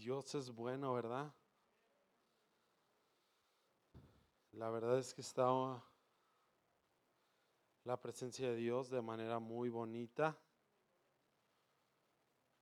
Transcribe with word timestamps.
Dios 0.00 0.34
es 0.34 0.50
bueno, 0.50 0.94
¿verdad? 0.94 1.30
La 4.52 4.70
verdad 4.70 4.98
es 4.98 5.12
que 5.12 5.20
está 5.20 5.44
la 7.84 8.00
presencia 8.00 8.48
de 8.50 8.56
Dios 8.56 8.88
de 8.88 9.02
manera 9.02 9.38
muy 9.40 9.68
bonita. 9.68 10.38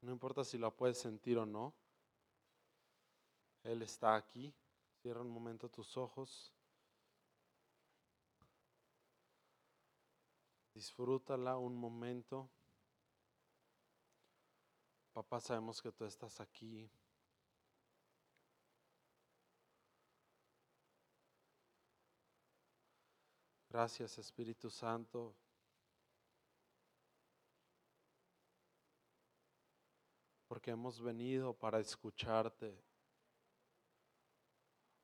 No 0.01 0.11
importa 0.11 0.43
si 0.43 0.59
la 0.59 0.73
puedes 0.73 0.98
sentir 0.98 1.39
o 1.39 1.46
no. 1.46 1.75
Él 3.62 3.82
está 3.82 4.16
aquí. 4.16 4.52
Cierra 5.00 5.20
un 5.20 5.30
momento 5.30 5.68
tus 5.68 5.96
ojos. 5.96 6.52
Disfrútala 10.75 11.57
un 11.57 11.77
momento. 11.77 12.50
Papá, 15.13 15.41
sabemos 15.41 15.81
que 15.81 15.93
tú 15.93 16.05
estás 16.05 16.41
aquí. 16.41 16.91
Gracias 23.79 24.18
Espíritu 24.18 24.68
Santo. 24.71 25.37
Porque 30.49 30.73
hemos 30.73 31.00
venido 31.00 31.55
para 31.55 31.79
escucharte. 31.79 32.77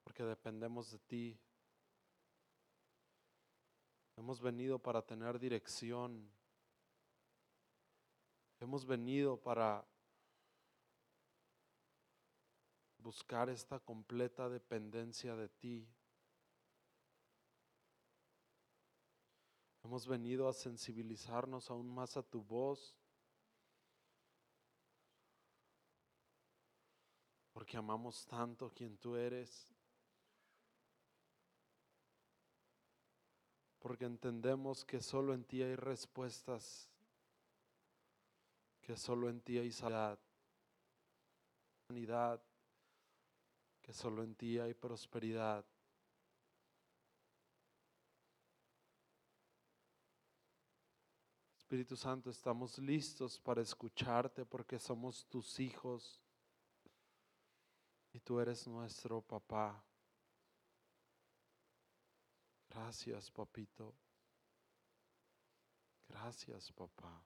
Porque 0.02 0.24
dependemos 0.24 0.90
de 0.90 0.98
ti. 0.98 1.38
Hemos 4.16 4.40
venido 4.40 4.80
para 4.80 5.00
tener 5.02 5.38
dirección. 5.38 6.28
Hemos 8.58 8.84
venido 8.84 9.40
para 9.40 9.86
buscar 12.98 13.48
esta 13.50 13.78
completa 13.78 14.48
dependencia 14.48 15.36
de 15.36 15.48
ti. 15.48 15.88
Hemos 19.84 20.06
venido 20.06 20.48
a 20.48 20.54
sensibilizarnos 20.54 21.70
aún 21.70 21.94
más 21.94 22.16
a 22.16 22.22
tu 22.22 22.42
voz, 22.42 22.96
porque 27.52 27.76
amamos 27.76 28.24
tanto 28.26 28.72
quien 28.72 28.96
tú 28.96 29.14
eres, 29.14 29.68
porque 33.78 34.06
entendemos 34.06 34.86
que 34.86 35.02
solo 35.02 35.34
en 35.34 35.44
ti 35.44 35.62
hay 35.62 35.76
respuestas, 35.76 36.88
que 38.80 38.96
solo 38.96 39.28
en 39.28 39.42
ti 39.42 39.58
hay 39.58 39.70
sanidad, 39.70 40.18
que 43.82 43.92
solo 43.92 44.22
en 44.22 44.34
ti 44.34 44.58
hay 44.58 44.72
prosperidad. 44.72 45.66
Espíritu 51.74 51.96
Santo, 51.96 52.30
estamos 52.30 52.78
listos 52.78 53.36
para 53.40 53.60
escucharte 53.60 54.46
porque 54.46 54.78
somos 54.78 55.26
tus 55.26 55.58
hijos 55.58 56.20
y 58.12 58.20
tú 58.20 58.38
eres 58.38 58.68
nuestro 58.68 59.20
papá. 59.20 59.82
Gracias, 62.68 63.28
papito. 63.28 63.92
Gracias, 66.06 66.70
papá. 66.70 67.20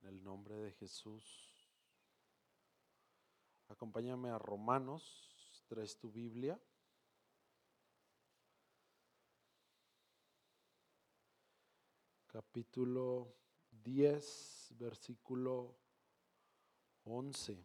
En 0.00 0.08
el 0.08 0.24
nombre 0.24 0.56
de 0.56 0.72
Jesús. 0.72 1.54
Acompáñame 3.68 4.28
a 4.28 4.38
Romanos. 4.38 5.30
¿Traes 5.68 5.96
tu 5.96 6.10
Biblia? 6.10 6.60
Capítulo 12.32 13.36
10, 13.70 14.72
versículo 14.78 15.76
11. 17.04 17.62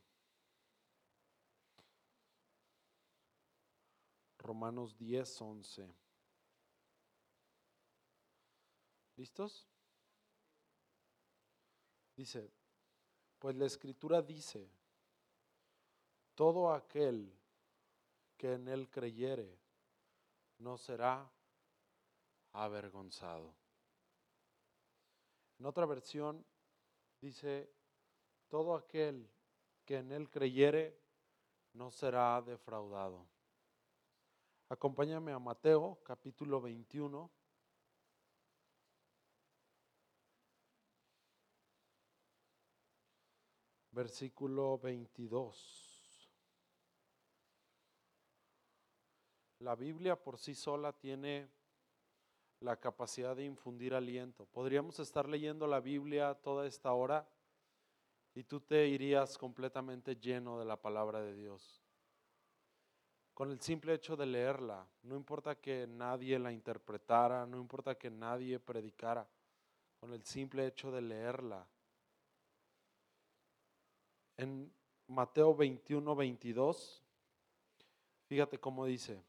Romanos 4.40 4.98
10, 4.98 5.42
11. 5.42 5.96
¿Listos? 9.16 9.66
Dice, 12.18 12.52
pues 13.40 13.56
la 13.56 13.68
escritura 13.68 14.22
dice, 14.22 14.70
todo 16.36 16.74
aquel 16.74 17.34
que 18.36 18.56
en 18.56 18.68
él 18.68 18.90
creyere 18.90 19.58
no 20.58 20.78
será 20.78 21.32
avergonzado. 22.52 23.56
En 25.60 25.66
otra 25.66 25.86
versión 25.86 26.46
dice, 27.20 27.70
todo 28.48 28.76
aquel 28.76 29.30
que 29.86 29.98
en 29.98 30.12
él 30.12 30.30
creyere 30.30 31.00
no 31.74 31.90
será 31.90 32.42
defraudado. 32.42 33.28
Acompáñame 34.70 35.32
a 35.32 35.40
Mateo 35.40 36.00
capítulo 36.04 36.62
21. 36.62 37.32
Versículo 43.92 44.78
22. 44.78 45.88
La 49.60 49.76
Biblia 49.76 50.16
por 50.16 50.38
sí 50.38 50.54
sola 50.54 50.94
tiene 50.94 51.50
la 52.60 52.78
capacidad 52.78 53.36
de 53.36 53.44
infundir 53.44 53.94
aliento. 53.94 54.46
Podríamos 54.46 55.00
estar 55.00 55.28
leyendo 55.28 55.68
la 55.68 55.80
Biblia 55.80 56.34
toda 56.36 56.66
esta 56.66 56.92
hora 56.94 57.28
y 58.34 58.44
tú 58.44 58.60
te 58.60 58.88
irías 58.88 59.38
completamente 59.38 60.16
lleno 60.16 60.60
de 60.60 60.66
la 60.66 60.80
palabra 60.80 61.22
de 61.22 61.36
Dios. 61.36 61.82
Con 63.34 63.52
el 63.52 63.62
simple 63.62 63.94
hecho 63.94 64.16
de 64.16 64.26
leerla, 64.26 64.88
no 65.04 65.16
importa 65.16 65.56
que 65.56 65.86
nadie 65.88 66.40
la 66.40 66.52
interpretara, 66.52 67.46
no 67.46 67.58
importa 67.58 67.96
que 67.96 68.10
nadie 68.10 68.60
predicara, 68.60 69.28
con 70.00 70.14
el 70.14 70.24
simple 70.24 70.66
hecho 70.66 70.92
de 70.92 71.02
leerla. 71.02 71.68
En 74.38 74.72
Mateo 75.08 75.56
21, 75.56 76.16
22, 76.16 77.04
fíjate 78.26 78.60
cómo 78.60 78.86
dice, 78.86 79.24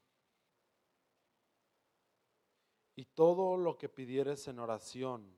y 2.99 3.05
todo 3.05 3.55
lo 3.55 3.77
que 3.77 3.87
pidieres 3.87 4.45
en 4.49 4.59
oración, 4.59 5.33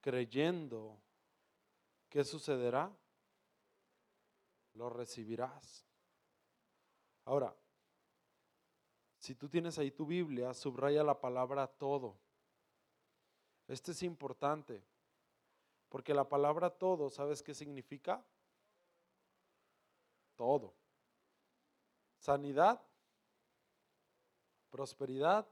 creyendo, 0.00 0.98
¿qué 2.08 2.24
sucederá? 2.24 2.92
Lo 4.74 4.90
recibirás. 4.90 5.86
Ahora, 7.26 7.54
si 9.20 9.36
tú 9.36 9.48
tienes 9.48 9.78
ahí 9.78 9.92
tu 9.92 10.04
Biblia, 10.04 10.52
subraya 10.52 11.04
la 11.04 11.20
palabra 11.20 11.68
todo. 11.68 12.16
Esto 13.68 13.92
es 13.92 14.02
importante, 14.02 14.82
porque 15.88 16.12
la 16.12 16.28
palabra 16.28 16.70
todo, 16.70 17.08
¿sabes 17.08 17.40
qué 17.40 17.54
significa? 17.54 18.20
Todo. 20.34 20.74
Sanidad, 22.18 22.82
prosperidad, 24.70 25.46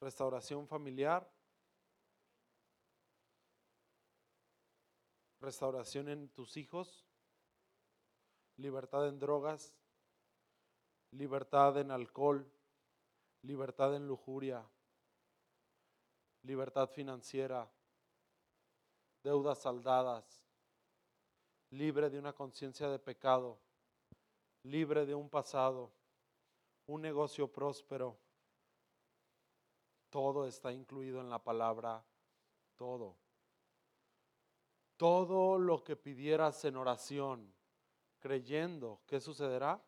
restauración 0.00 0.66
familiar, 0.66 1.30
restauración 5.40 6.08
en 6.08 6.28
tus 6.28 6.56
hijos, 6.56 7.06
libertad 8.56 9.08
en 9.08 9.18
drogas, 9.18 9.74
libertad 11.12 11.78
en 11.78 11.90
alcohol, 11.90 12.50
libertad 13.42 13.94
en 13.94 14.06
lujuria, 14.06 14.68
libertad 16.42 16.88
financiera, 16.88 17.70
deudas 19.22 19.58
saldadas, 19.58 20.42
libre 21.70 22.10
de 22.10 22.18
una 22.18 22.32
conciencia 22.32 22.88
de 22.88 22.98
pecado, 22.98 23.58
libre 24.62 25.06
de 25.06 25.14
un 25.14 25.28
pasado, 25.28 25.92
un 26.86 27.02
negocio 27.02 27.50
próspero 27.50 28.18
todo 30.16 30.46
está 30.46 30.72
incluido 30.72 31.20
en 31.20 31.28
la 31.28 31.44
palabra 31.44 32.02
todo. 32.74 33.18
Todo 34.96 35.58
lo 35.58 35.84
que 35.84 35.94
pidieras 35.94 36.64
en 36.64 36.78
oración, 36.78 37.54
creyendo, 38.18 39.02
¿qué 39.06 39.20
sucederá? 39.20 39.78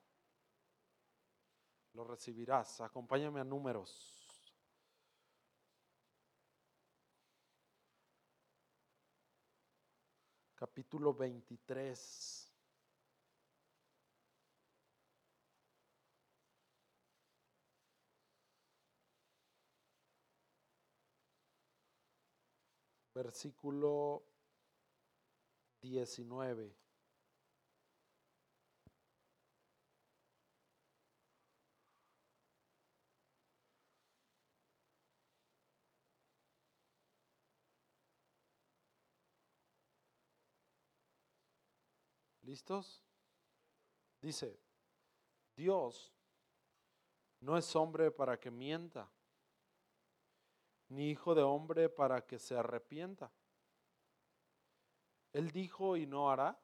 Lo 1.94 2.04
recibirás. 2.04 2.82
Acompáñame 2.82 3.40
a 3.40 3.44
números. 3.44 4.44
capítulo 10.56 11.14
23. 11.14 12.47
Versículo 23.18 24.22
19. 25.82 26.72
¿Listos? 42.42 43.02
Dice, 44.22 44.60
Dios 45.56 46.14
no 47.40 47.58
es 47.58 47.74
hombre 47.74 48.12
para 48.12 48.38
que 48.38 48.52
mienta, 48.52 49.10
ni 50.88 51.10
hijo 51.10 51.34
de 51.34 51.42
hombre 51.42 51.88
para 51.88 52.26
que 52.26 52.38
se 52.38 52.56
arrepienta. 52.56 53.30
Él 55.32 55.50
dijo 55.50 55.96
y 55.96 56.06
no 56.06 56.30
hará, 56.30 56.58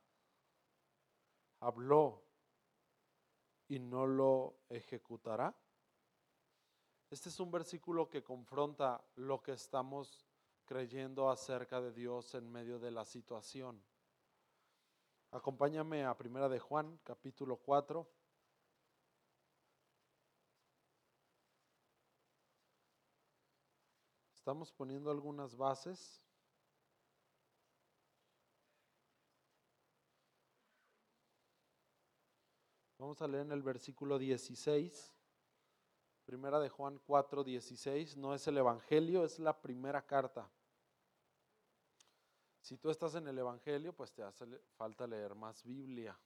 habló 1.61 2.25
y 3.69 3.79
no 3.79 4.07
lo 4.07 4.59
ejecutará. 4.69 5.55
Este 7.11 7.29
es 7.29 7.39
un 7.39 7.51
versículo 7.51 8.09
que 8.09 8.25
confronta 8.25 9.05
lo 9.17 9.43
que 9.43 9.53
estamos 9.53 10.27
creyendo 10.65 11.31
acerca 11.31 11.81
de 11.81 11.93
Dios 11.93 12.35
en 12.35 12.51
medio 12.51 12.79
de 12.79 12.91
la 12.91 13.05
situación. 13.05 13.83
Acompáñame 15.31 16.05
a 16.05 16.17
Primera 16.17 16.49
de 16.49 16.59
Juan, 16.59 16.99
capítulo 17.05 17.57
4. 17.57 18.09
Estamos 24.45 24.71
poniendo 24.71 25.11
algunas 25.11 25.57
bases. 25.57 26.23
Vamos 32.99 33.23
a 33.23 33.27
leer 33.27 33.47
en 33.47 33.53
el 33.53 33.63
versículo 33.63 34.19
16. 34.19 35.15
Primera 36.27 36.61
de 36.61 36.69
Juan 36.69 37.01
4, 37.07 37.43
16. 37.43 38.19
No 38.19 38.35
es 38.35 38.47
el 38.47 38.59
Evangelio, 38.59 39.25
es 39.25 39.39
la 39.39 39.59
primera 39.59 40.05
carta. 40.05 40.47
Si 42.61 42.77
tú 42.77 42.91
estás 42.91 43.15
en 43.15 43.27
el 43.27 43.39
Evangelio, 43.39 43.95
pues 43.95 44.13
te 44.13 44.23
hace 44.23 44.45
falta 44.77 45.07
leer 45.07 45.35
más 45.35 45.65
Biblia. 45.65 46.21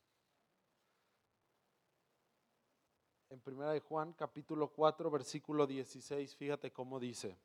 En 3.30 3.40
Primera 3.40 3.70
de 3.70 3.78
Juan, 3.78 4.12
capítulo 4.12 4.72
4, 4.72 5.08
versículo 5.08 5.68
16, 5.68 6.34
fíjate 6.34 6.72
cómo 6.72 6.98
dice. 6.98 7.38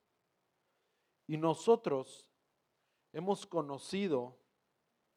Y 1.28 1.38
nosotros 1.38 2.28
hemos 3.12 3.46
conocido 3.46 4.38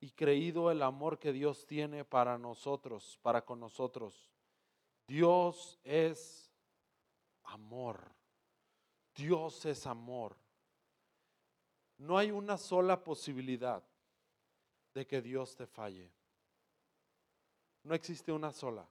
y 0.01 0.11
creído 0.11 0.71
el 0.71 0.83
amor 0.83 1.19
que 1.19 1.33
Dios 1.33 1.67
tiene 1.67 2.05
para 2.05 2.39
nosotros, 2.39 3.19
para 3.23 3.45
con 3.45 3.61
nosotros. 3.61 4.31
Dios 5.07 5.79
es 5.85 6.51
amor. 7.45 8.15
Dios 9.15 9.65
es 9.65 9.87
amor. 9.87 10.37
No 11.99 12.19
hay 12.19 12.31
una 12.31 12.59
sola 12.59 13.03
posibilidad 13.03 13.83
de 14.93 15.07
que 15.07 15.23
Dios 15.23 15.57
te 15.57 15.67
falle. 15.67 16.13
No 17.83 17.95
existe 17.95 18.33
una 18.33 18.53
sola. 18.53 18.87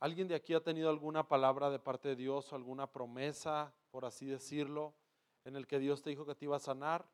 ¿Alguien 0.00 0.28
de 0.28 0.36
aquí 0.36 0.54
ha 0.54 0.62
tenido 0.62 0.88
alguna 0.88 1.26
palabra 1.26 1.70
de 1.70 1.78
parte 1.78 2.08
de 2.08 2.16
Dios, 2.16 2.52
alguna 2.52 2.86
promesa, 2.90 3.74
por 3.90 4.04
así 4.04 4.26
decirlo, 4.26 4.94
en 5.44 5.56
el 5.56 5.66
que 5.66 5.78
Dios 5.78 6.02
te 6.02 6.10
dijo 6.10 6.26
que 6.26 6.34
te 6.34 6.44
iba 6.44 6.56
a 6.56 6.60
sanar? 6.60 7.08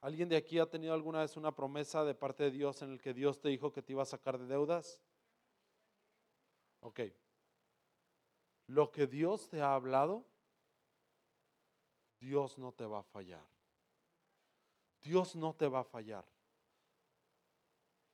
¿Alguien 0.00 0.28
de 0.28 0.36
aquí 0.36 0.58
ha 0.58 0.70
tenido 0.70 0.94
alguna 0.94 1.20
vez 1.20 1.36
una 1.36 1.54
promesa 1.54 2.04
de 2.04 2.14
parte 2.14 2.44
de 2.44 2.50
Dios 2.52 2.82
en 2.82 2.92
el 2.92 3.00
que 3.00 3.12
Dios 3.12 3.40
te 3.40 3.48
dijo 3.48 3.72
que 3.72 3.82
te 3.82 3.92
iba 3.92 4.02
a 4.02 4.06
sacar 4.06 4.38
de 4.38 4.46
deudas? 4.46 5.00
Ok. 6.80 7.00
Lo 8.68 8.92
que 8.92 9.06
Dios 9.06 9.48
te 9.48 9.60
ha 9.60 9.74
hablado, 9.74 10.24
Dios 12.20 12.58
no 12.58 12.72
te 12.72 12.84
va 12.84 13.00
a 13.00 13.02
fallar. 13.02 13.44
Dios 15.02 15.34
no 15.34 15.54
te 15.54 15.66
va 15.66 15.80
a 15.80 15.84
fallar. 15.84 16.24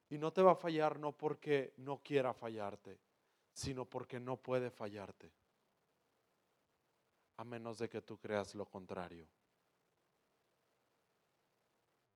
Y 0.09 0.19
no 0.19 0.33
te 0.33 0.43
va 0.43 0.53
a 0.53 0.57
fallar 0.57 0.99
no 0.99 1.13
porque 1.13 1.75
no 1.79 1.99
quiera 2.03 2.33
fallarte, 2.33 3.01
sino 3.53 3.85
porque 3.85 4.21
no 4.21 4.37
puede 4.37 4.71
fallarte. 4.71 5.33
A 7.37 7.45
menos 7.45 7.79
de 7.79 7.89
que 7.89 8.01
tú 8.01 8.19
creas 8.19 8.55
lo 8.55 8.65
contrario. 8.67 9.27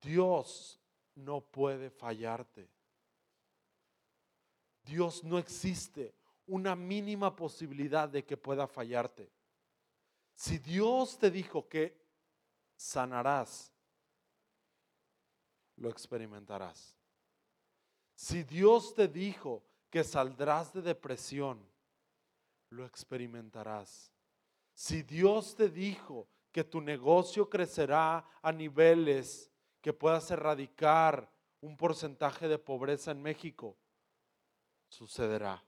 Dios 0.01 0.81
no 1.15 1.41
puede 1.41 1.91
fallarte. 1.91 2.69
Dios 4.85 5.25
no 5.25 5.39
existe 5.39 6.15
una 6.47 6.75
mínima 6.75 7.35
posibilidad 7.35 8.09
de 8.09 8.25
que 8.25 8.37
pueda 8.37 8.67
fallarte. 8.67 9.31
Si 10.35 10.59
Dios 10.59 11.19
te 11.19 11.31
dijo 11.31 11.69
que 11.69 12.01
sanarás, 12.77 13.73
lo 15.77 15.91
experimentarás. 15.91 16.95
Si 18.15 18.45
Dios 18.45 18.95
te 18.95 19.09
dijo 19.09 19.63
que 19.91 20.05
saldrás 20.05 20.73
de 20.73 20.83
depresión, 20.83 21.61
lo 22.71 22.85
experimentarás. 22.85 24.13
Si 24.79 25.03
Dios 25.03 25.57
te 25.57 25.71
dijo 25.71 26.29
que 26.53 26.63
tu 26.63 26.81
negocio 26.81 27.51
crecerá 27.51 28.25
a 28.41 28.53
niveles 28.53 29.51
que 29.81 29.93
puedas 29.93 30.31
erradicar 30.31 31.29
un 31.61 31.77
porcentaje 31.77 32.47
de 32.47 32.61
pobreza 32.61 33.11
en 33.11 33.21
México, 33.21 33.77
sucederá, 34.89 35.61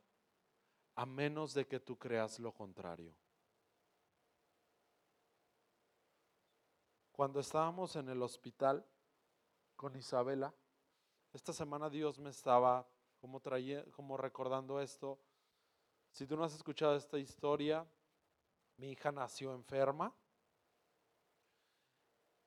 a 0.94 1.06
menos 1.06 1.54
de 1.54 1.66
que 1.66 1.80
tú 1.80 1.98
creas 1.98 2.38
lo 2.38 2.52
contrario. 2.52 3.12
Cuando 7.10 7.40
estábamos 7.40 7.96
en 7.96 8.10
el 8.10 8.22
hospital 8.22 8.86
con 9.74 9.96
Isabela, 9.96 10.55
esta 11.32 11.52
semana 11.52 11.90
Dios 11.90 12.20
me 12.20 12.31
estaba 12.31 12.88
como, 13.20 13.43
como 13.90 14.17
recordando 14.17 14.81
esto. 14.81 15.19
Si 16.12 16.29
tú 16.29 16.36
no 16.36 16.44
has 16.44 16.55
escuchado 16.55 16.94
esta 16.94 17.19
historia, 17.19 17.84
mi 18.81 18.93
hija 18.93 19.13
nació 19.13 19.53
enferma. 19.53 20.15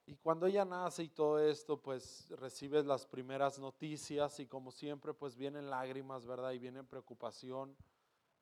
Y 0.07 0.15
cuando 0.15 0.47
ella 0.47 0.65
nace 0.65 1.03
y 1.03 1.09
todo 1.09 1.39
esto, 1.39 1.79
pues 1.79 2.27
recibes 2.31 2.85
las 2.85 3.05
primeras 3.05 3.59
noticias 3.59 4.39
y 4.39 4.47
como 4.47 4.71
siempre, 4.71 5.13
pues 5.13 5.35
vienen 5.37 5.69
lágrimas, 5.69 6.25
¿verdad? 6.25 6.51
Y 6.51 6.59
vienen 6.59 6.87
preocupación, 6.87 7.77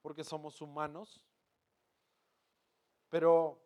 porque 0.01 0.23
somos 0.23 0.61
humanos. 0.61 1.21
Pero 3.09 3.61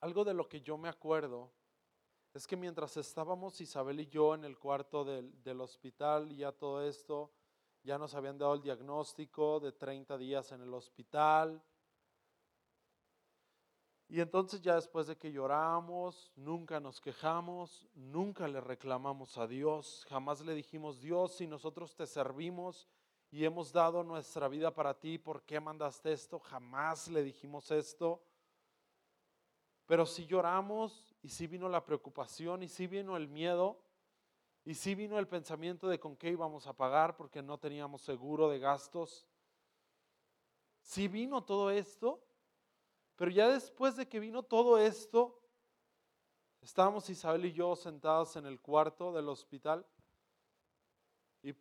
algo 0.00 0.24
de 0.24 0.32
lo 0.32 0.48
que 0.48 0.62
yo 0.62 0.78
me 0.78 0.88
acuerdo 0.88 1.52
es 2.32 2.46
que 2.46 2.56
mientras 2.56 2.96
estábamos 2.96 3.60
Isabel 3.60 4.00
y 4.00 4.06
yo 4.06 4.34
en 4.34 4.44
el 4.44 4.58
cuarto 4.58 5.04
del, 5.04 5.42
del, 5.42 5.60
hospital 5.60 6.32
y 6.32 6.36
ya 6.36 6.52
todo 6.52 6.82
esto, 6.82 7.30
ya 7.82 7.98
nos 7.98 8.14
habían 8.14 8.38
dado 8.38 8.54
el 8.54 8.62
diagnóstico 8.62 9.60
de 9.60 9.72
30 9.72 10.16
días 10.16 10.50
en 10.52 10.62
el 10.62 10.72
hospital. 10.72 11.62
Y 14.12 14.20
entonces 14.20 14.60
ya 14.60 14.74
después 14.74 15.06
de 15.06 15.16
que 15.16 15.30
lloramos, 15.30 16.32
nunca 16.34 16.80
nos 16.80 17.00
quejamos, 17.00 17.86
nunca 17.94 18.48
le 18.48 18.60
reclamamos 18.60 19.38
a 19.38 19.46
Dios, 19.46 20.04
jamás 20.08 20.40
le 20.40 20.52
dijimos, 20.52 21.00
Dios, 21.00 21.36
si 21.36 21.46
nosotros 21.46 21.94
te 21.94 22.08
servimos 22.08 22.88
y 23.30 23.44
hemos 23.44 23.72
dado 23.72 24.02
nuestra 24.02 24.48
vida 24.48 24.74
para 24.74 24.98
ti, 24.98 25.16
¿por 25.16 25.44
qué 25.44 25.60
mandaste 25.60 26.12
esto? 26.12 26.40
Jamás 26.40 27.06
le 27.06 27.22
dijimos 27.22 27.70
esto. 27.70 28.20
Pero 29.86 30.04
si 30.04 30.26
lloramos 30.26 31.14
y 31.22 31.28
si 31.28 31.46
vino 31.46 31.68
la 31.68 31.84
preocupación 31.84 32.64
y 32.64 32.68
si 32.68 32.88
vino 32.88 33.16
el 33.16 33.28
miedo 33.28 33.80
y 34.64 34.74
si 34.74 34.96
vino 34.96 35.20
el 35.20 35.28
pensamiento 35.28 35.86
de 35.86 36.00
con 36.00 36.16
qué 36.16 36.30
íbamos 36.30 36.66
a 36.66 36.72
pagar 36.72 37.16
porque 37.16 37.42
no 37.42 37.58
teníamos 37.58 38.02
seguro 38.02 38.48
de 38.48 38.58
gastos. 38.58 39.24
Si 40.80 41.06
vino 41.06 41.44
todo 41.44 41.70
esto, 41.70 42.20
pero 43.20 43.32
ya 43.32 43.50
después 43.50 43.96
de 43.96 44.08
que 44.08 44.18
vino 44.18 44.42
todo 44.42 44.78
esto, 44.78 45.38
estábamos 46.62 47.10
Isabel 47.10 47.44
y 47.44 47.52
yo 47.52 47.76
sentados 47.76 48.34
en 48.36 48.46
el 48.46 48.62
cuarto 48.62 49.12
del 49.12 49.28
hospital 49.28 49.86
y 51.42 51.54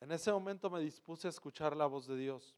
en 0.00 0.10
ese 0.10 0.32
momento 0.32 0.70
me 0.70 0.80
dispuse 0.80 1.26
a 1.26 1.30
escuchar 1.32 1.76
la 1.76 1.84
voz 1.84 2.06
de 2.06 2.16
Dios. 2.16 2.56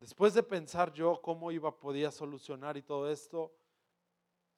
Después 0.00 0.34
de 0.34 0.42
pensar 0.42 0.92
yo 0.92 1.22
cómo 1.22 1.52
iba, 1.52 1.78
podía 1.78 2.10
solucionar 2.10 2.76
y 2.76 2.82
todo 2.82 3.08
esto, 3.08 3.54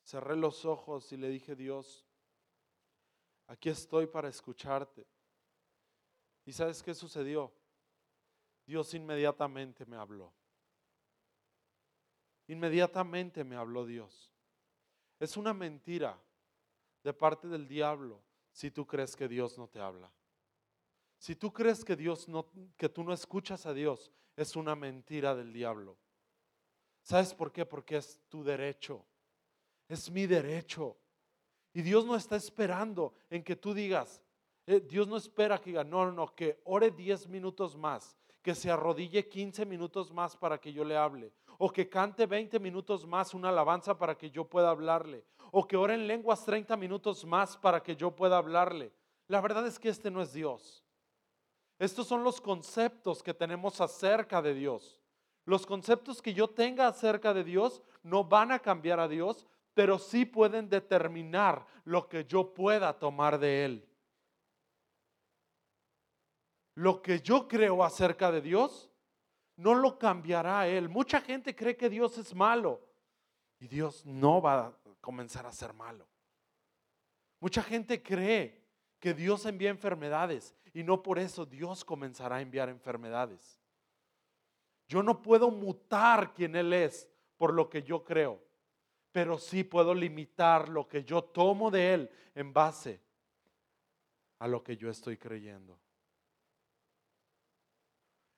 cerré 0.05 0.37
los 0.37 0.64
ojos 0.64 1.12
y 1.12 1.19
le 1.19 1.28
dije, 1.28 1.55
Dios, 1.55 2.07
aquí 3.47 3.69
estoy 3.69 4.07
para 4.07 4.31
escucharte. 4.31 5.07
¿Y 6.47 6.55
sabes 6.55 6.83
qué 6.83 6.95
sucedió? 6.95 7.52
Dios 8.64 8.95
inmediatamente 8.95 9.85
me 9.85 9.97
habló. 9.97 10.33
Inmediatamente 12.49 13.45
me 13.45 13.57
habló 13.57 13.85
Dios. 13.85 14.33
Es 15.19 15.37
una 15.37 15.53
mentira 15.53 16.21
de 17.03 17.12
parte 17.12 17.49
del 17.49 17.67
diablo 17.67 18.23
si 18.53 18.71
tú 18.71 18.87
crees 18.87 19.17
que 19.17 19.29
Dios 19.29 19.59
no 19.59 19.69
te 19.69 19.81
habla. 19.81 20.12
Si 21.19 21.35
tú 21.35 21.53
crees 21.53 21.85
que 21.85 21.97
Dios 21.97 22.29
no 22.29 22.47
que 22.76 22.88
tú 22.88 23.03
no 23.03 23.12
escuchas 23.12 23.67
a 23.67 23.73
Dios, 23.73 24.12
es 24.37 24.55
una 24.55 24.76
mentira 24.76 25.35
del 25.35 25.53
diablo. 25.53 25.97
¿Sabes 27.03 27.33
por 27.35 27.53
qué? 27.53 27.65
Porque 27.65 27.97
es 27.97 28.21
tu 28.29 28.45
derecho. 28.45 29.05
Es 29.88 30.11
mi 30.11 30.26
derecho. 30.26 30.97
Y 31.73 31.83
Dios 31.83 32.05
no 32.05 32.17
está 32.17 32.37
esperando 32.37 33.15
en 33.31 33.45
que 33.45 33.57
tú 33.57 33.73
digas, 33.73 34.23
eh, 34.67 34.81
Dios 34.81 35.07
no 35.07 35.17
espera 35.17 35.61
que 35.61 35.71
diga, 35.71 35.85
no, 35.85 36.07
no, 36.07 36.12
no, 36.12 36.35
que 36.35 36.61
ore 36.65 36.91
10 36.91 37.29
minutos 37.29 37.76
más, 37.76 38.17
que 38.47 38.55
se 38.55 38.71
arrodille 38.71 39.26
15 39.26 39.67
minutos 39.67 40.12
más 40.12 40.37
para 40.37 40.57
que 40.57 40.73
yo 40.73 40.85
le 40.85 40.97
hable, 40.97 41.33
o 41.59 41.69
que 41.69 41.88
cante 41.88 42.26
20 42.26 42.61
minutos 42.61 43.05
más 43.05 43.35
una 43.35 43.49
alabanza 43.49 43.99
para 43.99 44.17
que 44.17 44.31
yo 44.31 44.45
pueda 44.45 44.71
hablarle, 44.71 45.25
o 45.50 45.67
que 45.67 45.76
ore 45.76 45.95
en 45.95 46.07
lenguas 46.07 46.45
30 46.45 46.76
minutos 46.76 47.25
más 47.25 47.57
para 47.57 47.83
que 47.83 47.97
yo 47.97 48.12
pueda 48.12 48.38
hablarle. 48.38 48.93
La 49.26 49.41
verdad 49.41 49.67
es 49.67 49.81
que 49.81 49.88
este 49.88 50.12
no 50.12 50.23
es 50.23 50.33
Dios. 50.33 50.85
Estos 51.81 52.07
son 52.07 52.23
los 52.23 52.41
conceptos 52.41 53.21
que 53.21 53.35
tenemos 53.35 53.81
acerca 53.81 54.41
de 54.41 54.55
Dios. 54.55 55.03
Los 55.45 55.67
conceptos 55.67 56.23
que 56.23 56.33
yo 56.33 56.47
tenga 56.47 56.87
acerca 56.87 57.35
de 57.35 57.43
Dios 57.43 57.83
no 58.05 58.23
van 58.23 58.53
a 58.53 58.61
cambiar 58.61 59.00
a 59.00 59.09
Dios, 59.09 59.45
pero 59.75 59.99
sí 59.99 60.25
pueden 60.25 60.69
determinar 60.69 61.67
lo 61.83 62.09
que 62.09 62.25
yo 62.25 62.55
pueda 62.55 62.97
tomar 62.97 63.41
de 63.41 63.65
Él. 63.65 63.88
Lo 66.76 67.00
que 67.00 67.21
yo 67.21 67.49
creo 67.49 67.83
acerca 67.83 68.30
de 68.30 68.42
Dios 68.42 68.90
no 69.56 69.75
lo 69.75 69.99
cambiará 69.99 70.68
Él. 70.68 70.88
Mucha 70.88 71.21
gente 71.21 71.56
cree 71.56 71.76
que 71.76 71.88
Dios 71.88 72.18
es 72.18 72.35
malo 72.35 72.80
y 73.59 73.66
Dios 73.66 74.04
no 74.04 74.42
va 74.42 74.66
a 74.66 74.75
comenzar 75.00 75.47
a 75.47 75.52
ser 75.52 75.73
malo. 75.73 76.06
Mucha 77.40 77.62
gente 77.62 78.02
cree 78.02 78.62
que 79.00 79.14
Dios 79.14 79.47
envía 79.47 79.71
enfermedades 79.71 80.54
y 80.75 80.83
no 80.83 81.02
por 81.02 81.18
eso 81.18 81.47
Dios 81.47 81.83
comenzará 81.83 82.37
a 82.37 82.42
enviar 82.42 82.68
enfermedades. 82.68 83.59
Yo 84.87 85.02
no 85.02 85.23
puedo 85.23 85.50
mutar 85.50 86.35
quien 86.35 86.56
Él 86.56 86.75
es 86.75 87.09
por 87.38 87.54
lo 87.54 87.71
que 87.71 87.83
yo 87.83 88.04
creo, 88.04 88.38
pero 89.12 89.38
sí 89.38 89.64
puedo 89.64 89.95
limitar 89.95 90.68
lo 90.68 90.87
que 90.87 91.04
yo 91.04 91.25
tomo 91.25 91.71
de 91.71 91.95
Él 91.95 92.11
en 92.35 92.52
base 92.52 93.00
a 94.38 94.47
lo 94.47 94.62
que 94.62 94.76
yo 94.76 94.90
estoy 94.90 95.16
creyendo. 95.16 95.78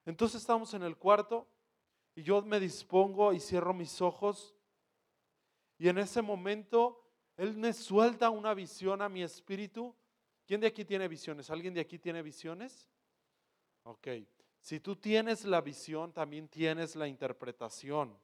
Entonces 0.09 0.41
estamos 0.41 0.73
en 0.73 0.83
el 0.83 0.97
cuarto 0.97 1.47
y 2.15 2.23
yo 2.23 2.41
me 2.41 2.59
dispongo 2.59 3.35
y 3.35 3.41
cierro 3.41 3.75
mis 3.75 4.01
ojos 4.01 4.57
y 5.77 5.87
en 5.87 5.99
ese 5.99 6.23
momento 6.23 7.05
Él 7.37 7.55
me 7.59 7.75
suelta 7.75 8.31
una 8.31 8.55
visión 8.55 9.03
a 9.03 9.11
mi 9.11 9.23
espíritu. 9.23 9.95
¿Quién 10.47 10.63
de 10.63 10.67
aquí 10.67 10.87
tiene 10.87 11.09
visiones? 11.09 11.51
¿Alguien 11.51 11.75
de 11.75 11.83
aquí 11.83 11.99
tiene 11.99 12.23
visiones? 12.23 12.89
Ok. 13.83 14.09
Si 14.63 14.81
tú 14.81 14.97
tienes 14.97 15.45
la 15.45 15.61
visión, 15.61 16.11
también 16.15 16.49
tienes 16.49 16.97
la 16.97 17.07
interpretación. 17.07 18.19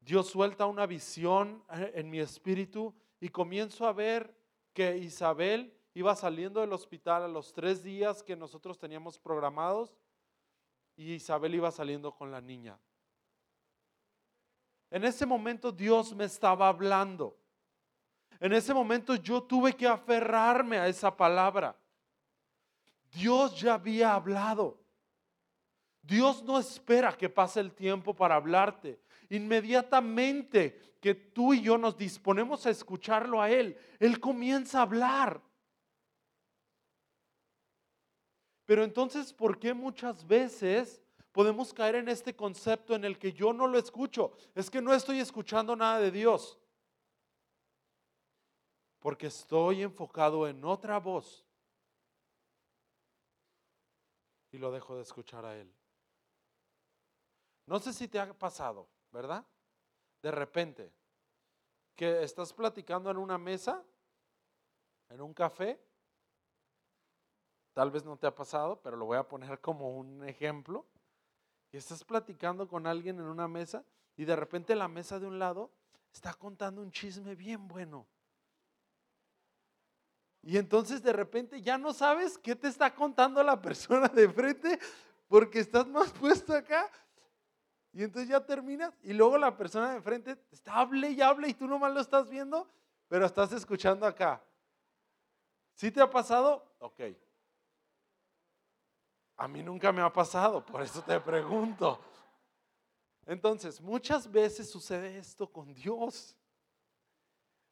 Dios 0.00 0.28
suelta 0.28 0.66
una 0.66 0.84
visión 0.84 1.64
eh, 1.72 1.92
en 1.94 2.10
mi 2.10 2.18
espíritu 2.18 2.94
y 3.20 3.30
comienzo 3.30 3.86
a 3.86 3.94
ver 3.94 4.36
que 4.74 4.98
Isabel 4.98 5.74
iba 5.94 6.14
saliendo 6.16 6.60
del 6.60 6.72
hospital 6.72 7.22
a 7.22 7.28
los 7.28 7.52
tres 7.52 7.82
días 7.82 8.22
que 8.22 8.36
nosotros 8.36 8.78
teníamos 8.78 9.18
programados 9.18 9.96
y 10.96 11.14
Isabel 11.14 11.54
iba 11.54 11.70
saliendo 11.70 12.12
con 12.12 12.30
la 12.30 12.40
niña. 12.40 12.78
En 14.90 15.04
ese 15.04 15.24
momento 15.24 15.72
Dios 15.72 16.14
me 16.14 16.24
estaba 16.24 16.68
hablando. 16.68 17.36
En 18.40 18.52
ese 18.52 18.74
momento 18.74 19.14
yo 19.14 19.42
tuve 19.42 19.72
que 19.72 19.86
aferrarme 19.86 20.78
a 20.78 20.88
esa 20.88 21.16
palabra. 21.16 21.76
Dios 23.12 23.60
ya 23.60 23.74
había 23.74 24.14
hablado. 24.14 24.78
Dios 26.02 26.42
no 26.42 26.58
espera 26.58 27.16
que 27.16 27.28
pase 27.28 27.60
el 27.60 27.72
tiempo 27.72 28.14
para 28.14 28.34
hablarte. 28.34 29.00
Inmediatamente 29.30 30.96
que 31.00 31.14
tú 31.14 31.54
y 31.54 31.62
yo 31.62 31.78
nos 31.78 31.96
disponemos 31.96 32.66
a 32.66 32.70
escucharlo 32.70 33.40
a 33.40 33.50
Él, 33.50 33.76
Él 33.98 34.20
comienza 34.20 34.78
a 34.78 34.82
hablar. 34.82 35.40
Pero 38.66 38.82
entonces, 38.82 39.32
¿por 39.32 39.58
qué 39.58 39.74
muchas 39.74 40.26
veces 40.26 41.02
podemos 41.32 41.74
caer 41.74 41.96
en 41.96 42.08
este 42.08 42.34
concepto 42.34 42.94
en 42.94 43.04
el 43.04 43.18
que 43.18 43.32
yo 43.32 43.52
no 43.52 43.66
lo 43.66 43.78
escucho? 43.78 44.32
Es 44.54 44.70
que 44.70 44.80
no 44.80 44.94
estoy 44.94 45.20
escuchando 45.20 45.76
nada 45.76 45.98
de 45.98 46.10
Dios. 46.10 46.58
Porque 49.00 49.26
estoy 49.26 49.82
enfocado 49.82 50.48
en 50.48 50.64
otra 50.64 50.98
voz 50.98 51.44
y 54.50 54.58
lo 54.58 54.70
dejo 54.70 54.96
de 54.96 55.02
escuchar 55.02 55.44
a 55.44 55.56
Él. 55.56 55.70
No 57.66 57.78
sé 57.80 57.92
si 57.92 58.08
te 58.08 58.20
ha 58.20 58.32
pasado, 58.32 58.88
¿verdad? 59.10 59.44
De 60.22 60.30
repente, 60.30 60.92
que 61.96 62.22
estás 62.22 62.52
platicando 62.52 63.10
en 63.10 63.16
una 63.16 63.36
mesa, 63.36 63.84
en 65.10 65.20
un 65.20 65.34
café, 65.34 65.80
tal 67.74 67.90
vez 67.90 68.04
no 68.04 68.16
te 68.16 68.26
ha 68.26 68.34
pasado, 68.34 68.80
pero 68.80 68.96
lo 68.96 69.04
voy 69.04 69.18
a 69.18 69.28
poner 69.28 69.60
como 69.60 69.90
un 69.90 70.26
ejemplo, 70.26 70.86
estás 71.78 72.04
platicando 72.04 72.68
con 72.68 72.86
alguien 72.86 73.18
en 73.18 73.26
una 73.26 73.48
mesa 73.48 73.84
y 74.16 74.24
de 74.24 74.36
repente 74.36 74.74
la 74.74 74.88
mesa 74.88 75.18
de 75.18 75.26
un 75.26 75.38
lado 75.38 75.70
está 76.12 76.32
contando 76.32 76.80
un 76.80 76.90
chisme 76.90 77.34
bien 77.34 77.66
bueno. 77.66 78.06
Y 80.42 80.58
entonces 80.58 81.02
de 81.02 81.12
repente 81.12 81.62
ya 81.62 81.78
no 81.78 81.92
sabes 81.92 82.38
qué 82.38 82.54
te 82.54 82.68
está 82.68 82.94
contando 82.94 83.42
la 83.42 83.60
persona 83.62 84.08
de 84.08 84.28
frente 84.28 84.78
porque 85.26 85.58
estás 85.58 85.86
más 85.88 86.12
puesto 86.12 86.54
acá. 86.54 86.90
Y 87.92 88.02
entonces 88.02 88.28
ya 88.28 88.44
terminas 88.44 88.92
y 89.02 89.12
luego 89.12 89.38
la 89.38 89.56
persona 89.56 89.94
de 89.94 90.02
frente 90.02 90.36
está 90.52 90.76
hable 90.80 91.10
y 91.10 91.22
hable 91.22 91.48
y 91.48 91.54
tú 91.54 91.66
nomás 91.66 91.92
lo 91.92 92.00
estás 92.00 92.28
viendo, 92.28 92.68
pero 93.08 93.24
estás 93.24 93.52
escuchando 93.52 94.04
acá. 94.06 94.42
¿Sí 95.74 95.90
te 95.90 96.00
ha 96.00 96.10
pasado? 96.10 96.76
Ok. 96.78 97.00
A 99.36 99.48
mí 99.48 99.62
nunca 99.62 99.92
me 99.92 100.00
ha 100.00 100.12
pasado, 100.12 100.64
por 100.64 100.82
eso 100.82 101.02
te 101.02 101.18
pregunto. 101.20 102.00
Entonces, 103.26 103.80
muchas 103.80 104.30
veces 104.30 104.70
sucede 104.70 105.18
esto 105.18 105.50
con 105.50 105.74
Dios. 105.74 106.36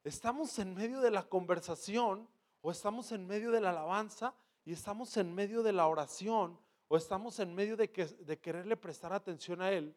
Estamos 0.02 0.58
en 0.58 0.74
medio 0.74 1.00
de 1.00 1.10
la 1.10 1.22
conversación 1.22 2.28
o 2.60 2.70
estamos 2.70 3.12
en 3.12 3.26
medio 3.26 3.50
de 3.50 3.60
la 3.60 3.70
alabanza 3.70 4.34
y 4.64 4.72
estamos 4.72 5.16
en 5.16 5.34
medio 5.34 5.62
de 5.62 5.72
la 5.72 5.86
oración 5.86 6.58
o 6.88 6.96
estamos 6.96 7.38
en 7.38 7.54
medio 7.54 7.76
de, 7.76 7.90
que, 7.90 8.06
de 8.06 8.38
quererle 8.38 8.76
prestar 8.76 9.12
atención 9.12 9.62
a 9.62 9.70
Él, 9.70 9.96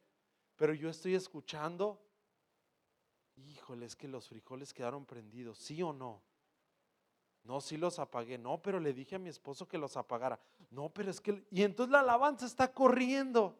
pero 0.55 0.73
yo 0.73 0.89
estoy 0.89 1.15
escuchando, 1.15 2.01
híjole, 3.35 3.85
es 3.85 3.95
que 3.95 4.07
los 4.07 4.27
frijoles 4.27 4.73
quedaron 4.73 5.05
prendidos, 5.05 5.57
¿sí 5.57 5.81
o 5.81 5.91
no? 5.91 6.21
No, 7.45 7.61
sí 7.61 7.77
los 7.77 7.99
apagué, 7.99 8.37
no, 8.37 8.61
pero 8.61 8.79
le 8.79 8.93
dije 8.93 9.15
a 9.15 9.19
mi 9.19 9.29
esposo 9.29 9.67
que 9.67 9.77
los 9.77 9.95
apagara, 9.95 10.39
no, 10.71 10.89
pero 10.89 11.11
es 11.11 11.21
que, 11.21 11.45
y 11.51 11.63
entonces 11.63 11.91
la 11.91 12.01
alabanza 12.01 12.45
está 12.45 12.73
corriendo. 12.73 13.57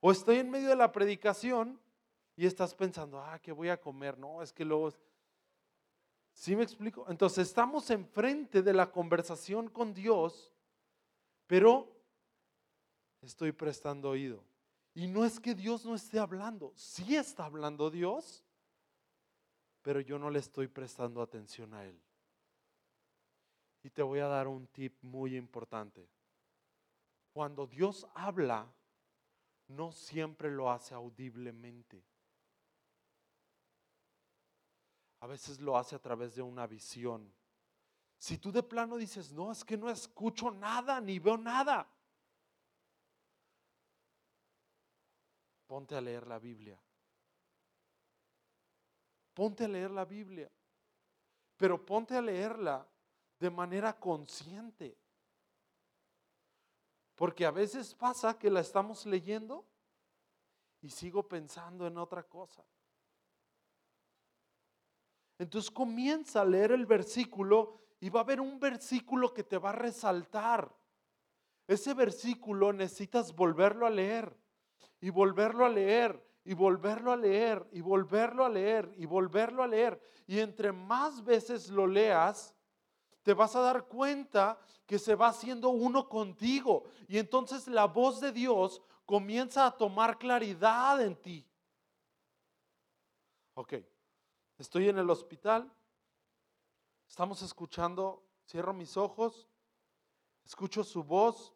O 0.00 0.10
estoy 0.10 0.38
en 0.38 0.50
medio 0.50 0.68
de 0.68 0.76
la 0.76 0.90
predicación 0.90 1.80
y 2.36 2.46
estás 2.46 2.74
pensando, 2.74 3.20
ah, 3.20 3.38
¿qué 3.38 3.52
voy 3.52 3.68
a 3.68 3.80
comer? 3.80 4.18
No, 4.18 4.42
es 4.42 4.52
que 4.52 4.64
luego 4.64 4.90
¿Sí 6.34 6.56
me 6.56 6.64
explico? 6.64 7.06
Entonces 7.08 7.46
estamos 7.46 7.88
enfrente 7.90 8.60
de 8.60 8.72
la 8.72 8.90
conversación 8.90 9.68
con 9.68 9.94
Dios, 9.94 10.52
pero 11.46 11.96
estoy 13.22 13.52
prestando 13.52 14.10
oído. 14.10 14.42
Y 14.94 15.06
no 15.06 15.24
es 15.24 15.40
que 15.40 15.54
Dios 15.54 15.86
no 15.86 15.94
esté 15.94 16.18
hablando, 16.18 16.72
sí 16.74 17.16
está 17.16 17.44
hablando 17.46 17.90
Dios, 17.90 18.44
pero 19.82 20.00
yo 20.00 20.18
no 20.18 20.28
le 20.28 20.40
estoy 20.40 20.66
prestando 20.66 21.22
atención 21.22 21.72
a 21.72 21.84
Él. 21.84 21.98
Y 23.84 23.90
te 23.90 24.02
voy 24.02 24.18
a 24.18 24.26
dar 24.26 24.48
un 24.48 24.66
tip 24.66 25.00
muy 25.02 25.36
importante. 25.36 26.08
Cuando 27.32 27.68
Dios 27.68 28.04
habla, 28.14 28.66
no 29.68 29.92
siempre 29.92 30.50
lo 30.50 30.72
hace 30.72 30.94
audiblemente. 30.94 32.02
a 35.24 35.26
veces 35.26 35.58
lo 35.58 35.78
hace 35.78 35.96
a 35.96 35.98
través 35.98 36.34
de 36.34 36.42
una 36.42 36.66
visión. 36.66 37.34
Si 38.18 38.36
tú 38.36 38.52
de 38.52 38.62
plano 38.62 38.98
dices, 38.98 39.32
no, 39.32 39.50
es 39.50 39.64
que 39.64 39.74
no 39.74 39.88
escucho 39.88 40.50
nada, 40.50 41.00
ni 41.00 41.18
veo 41.18 41.38
nada, 41.38 41.88
ponte 45.66 45.96
a 45.96 46.00
leer 46.02 46.26
la 46.26 46.38
Biblia. 46.38 46.78
Ponte 49.32 49.64
a 49.64 49.68
leer 49.68 49.90
la 49.90 50.04
Biblia. 50.04 50.50
pero 51.56 51.82
ponte 51.82 52.14
a 52.14 52.20
leerla 52.20 52.86
de 53.44 53.50
manera 53.50 53.92
consciente. 53.92 54.96
Porque 57.14 57.44
a 57.44 57.50
veces 57.50 57.94
pasa 57.94 58.38
que 58.38 58.48
la 58.48 58.60
estamos 58.60 59.04
leyendo 59.04 59.66
y 60.80 60.88
sigo 60.88 61.28
pensando 61.28 61.86
en 61.86 61.98
otra 61.98 62.22
cosa. 62.22 62.64
Entonces 65.38 65.70
comienza 65.70 66.40
a 66.40 66.46
leer 66.46 66.72
el 66.72 66.86
versículo 66.86 67.82
y 68.00 68.08
va 68.08 68.20
a 68.20 68.22
haber 68.22 68.40
un 68.40 68.58
versículo 68.58 69.34
que 69.34 69.44
te 69.44 69.58
va 69.58 69.70
a 69.70 69.74
resaltar. 69.74 70.74
Ese 71.66 71.92
versículo 71.92 72.72
necesitas 72.72 73.34
volverlo 73.34 73.86
a 73.86 73.90
leer 73.90 74.34
y 75.02 75.10
volverlo 75.10 75.66
a 75.66 75.68
leer 75.68 76.18
y 76.44 76.54
volverlo 76.54 77.12
a 77.12 77.16
leer 77.18 77.68
y 77.72 77.82
volverlo 77.82 78.46
a 78.46 78.48
leer 78.48 78.90
y 78.96 79.04
volverlo 79.04 79.62
a 79.62 79.66
leer. 79.66 80.00
Y 80.26 80.38
entre 80.38 80.72
más 80.72 81.22
veces 81.22 81.68
lo 81.68 81.86
leas, 81.86 82.53
te 83.24 83.32
vas 83.32 83.56
a 83.56 83.60
dar 83.60 83.86
cuenta 83.86 84.60
que 84.86 84.98
se 84.98 85.14
va 85.14 85.28
haciendo 85.28 85.70
uno 85.70 86.08
contigo. 86.08 86.84
Y 87.08 87.18
entonces 87.18 87.66
la 87.66 87.86
voz 87.86 88.20
de 88.20 88.30
Dios 88.30 88.82
comienza 89.06 89.66
a 89.66 89.76
tomar 89.76 90.18
claridad 90.18 91.00
en 91.00 91.16
ti. 91.16 91.48
Ok, 93.54 93.74
estoy 94.58 94.90
en 94.90 94.98
el 94.98 95.08
hospital, 95.08 95.72
estamos 97.08 97.40
escuchando, 97.40 98.22
cierro 98.46 98.74
mis 98.74 98.96
ojos, 98.96 99.48
escucho 100.44 100.84
su 100.84 101.02
voz 101.02 101.54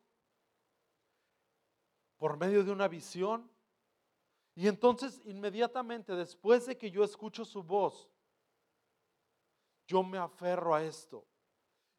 por 2.17 2.39
medio 2.39 2.65
de 2.65 2.73
una 2.73 2.89
visión. 2.89 3.51
Y 4.55 4.69
entonces 4.69 5.21
inmediatamente 5.27 6.15
después 6.15 6.65
de 6.65 6.79
que 6.79 6.91
yo 6.91 7.05
escucho 7.05 7.45
su 7.45 7.63
voz, 7.63 8.09
yo 9.87 10.03
me 10.03 10.17
aferro 10.17 10.75
a 10.75 10.83
esto 10.83 11.27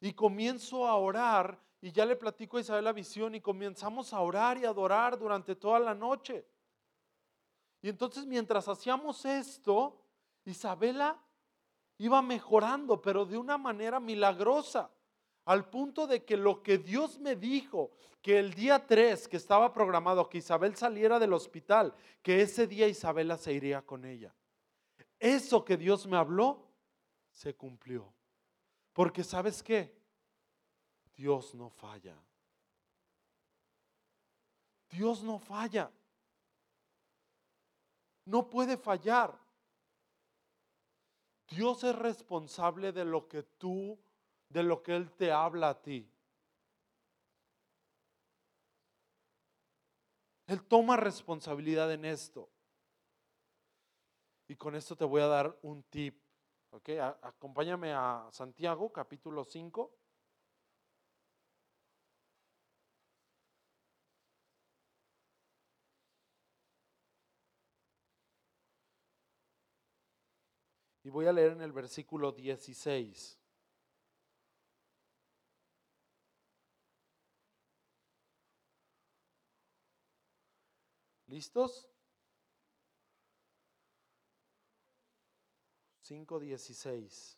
y 0.01 0.13
comienzo 0.13 0.87
a 0.87 0.95
orar 0.95 1.59
y 1.81 1.91
ya 1.91 2.05
le 2.05 2.15
platico 2.15 2.57
a 2.57 2.61
Isabel 2.61 2.83
la 2.83 2.93
visión 2.93 3.35
y 3.35 3.41
comenzamos 3.41 4.13
a 4.13 4.19
orar 4.19 4.57
y 4.57 4.65
adorar 4.65 5.17
durante 5.17 5.55
toda 5.55 5.79
la 5.79 5.93
noche. 5.93 6.45
Y 7.81 7.89
entonces 7.89 8.25
mientras 8.25 8.67
hacíamos 8.67 9.23
esto, 9.25 10.01
Isabela 10.45 11.17
iba 11.97 12.21
mejorando, 12.21 13.01
pero 13.01 13.25
de 13.25 13.37
una 13.37 13.57
manera 13.57 13.99
milagrosa, 13.99 14.89
al 15.45 15.69
punto 15.69 16.05
de 16.05 16.23
que 16.23 16.37
lo 16.37 16.61
que 16.61 16.77
Dios 16.77 17.19
me 17.19 17.35
dijo, 17.35 17.91
que 18.21 18.37
el 18.37 18.53
día 18.53 18.85
3 18.85 19.27
que 19.27 19.37
estaba 19.37 19.73
programado 19.73 20.29
que 20.29 20.39
Isabel 20.39 20.75
saliera 20.75 21.19
del 21.19 21.33
hospital, 21.33 21.93
que 22.21 22.41
ese 22.41 22.67
día 22.67 22.87
Isabela 22.87 23.37
se 23.37 23.53
iría 23.53 23.81
con 23.81 24.05
ella. 24.05 24.35
Eso 25.17 25.63
que 25.63 25.77
Dios 25.77 26.05
me 26.07 26.17
habló, 26.17 26.67
se 27.31 27.55
cumplió. 27.55 28.13
Porque 28.99 29.23
sabes 29.23 29.63
qué? 29.63 29.97
Dios 31.15 31.55
no 31.55 31.69
falla. 31.69 32.21
Dios 34.89 35.23
no 35.23 35.39
falla. 35.39 35.89
No 38.25 38.49
puede 38.49 38.75
fallar. 38.75 39.39
Dios 41.47 41.81
es 41.85 41.95
responsable 41.95 42.91
de 42.91 43.05
lo 43.05 43.29
que 43.29 43.43
tú, 43.43 43.97
de 44.49 44.63
lo 44.63 44.83
que 44.83 44.97
Él 44.97 45.09
te 45.13 45.31
habla 45.31 45.69
a 45.69 45.81
ti. 45.81 46.05
Él 50.45 50.61
toma 50.65 50.97
responsabilidad 50.97 51.89
en 51.93 52.03
esto. 52.03 52.49
Y 54.49 54.57
con 54.57 54.75
esto 54.75 54.97
te 54.97 55.05
voy 55.05 55.21
a 55.21 55.27
dar 55.27 55.57
un 55.61 55.83
tip. 55.83 56.18
¿Ok? 56.71 56.89
acompáñame 57.21 57.93
a 57.93 58.27
Santiago, 58.31 58.91
capítulo 58.91 59.43
5. 59.43 59.91
Y 71.03 71.09
voy 71.09 71.25
a 71.25 71.33
leer 71.33 71.53
en 71.53 71.61
el 71.61 71.71
versículo 71.71 72.31
16. 72.31 73.39
¿Listos? 81.27 81.88
5.16. 86.09 87.37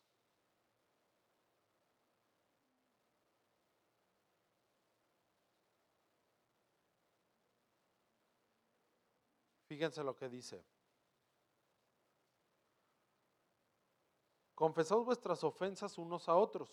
Fíjense 9.68 10.04
lo 10.04 10.16
que 10.16 10.30
dice. 10.30 10.64
Confesad 14.56 14.98
vuestras 14.98 15.44
ofensas 15.44 15.98
unos 15.98 16.30
a 16.30 16.36
otros 16.36 16.70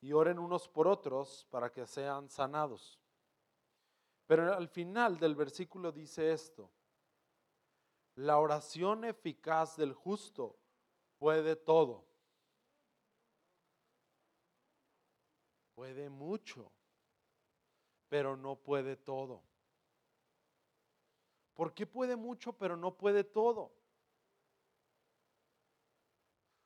y 0.00 0.12
oren 0.12 0.38
unos 0.38 0.68
por 0.68 0.88
otros 0.88 1.46
para 1.50 1.70
que 1.70 1.86
sean 1.86 2.28
sanados. 2.28 2.98
Pero 4.26 4.52
al 4.54 4.68
final 4.68 5.18
del 5.18 5.34
versículo 5.34 5.92
dice 5.92 6.32
esto, 6.32 6.70
la 8.16 8.38
oración 8.38 9.04
eficaz 9.04 9.76
del 9.76 9.92
justo 9.92 10.61
puede 11.22 11.54
todo, 11.54 12.04
puede 15.76 16.10
mucho, 16.10 16.72
pero 18.08 18.36
no 18.36 18.56
puede 18.56 18.96
todo. 18.96 19.40
¿Por 21.54 21.74
qué 21.74 21.86
puede 21.86 22.16
mucho, 22.16 22.54
pero 22.54 22.76
no 22.76 22.96
puede 22.96 23.22
todo? 23.22 23.72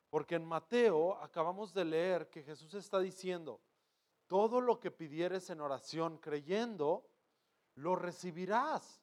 Porque 0.09 0.37
en 0.37 0.47
Mateo 0.47 1.17
acabamos 1.17 1.75
de 1.75 1.85
leer 1.85 2.31
que 2.31 2.43
Jesús 2.43 2.73
está 2.73 2.99
diciendo, 2.99 3.61
todo 4.27 4.63
lo 4.63 4.81
que 4.81 4.91
pidieres 4.91 5.51
en 5.51 5.61
oración 5.61 6.17
creyendo, 6.17 7.07
lo 7.75 7.95
recibirás. 7.95 9.03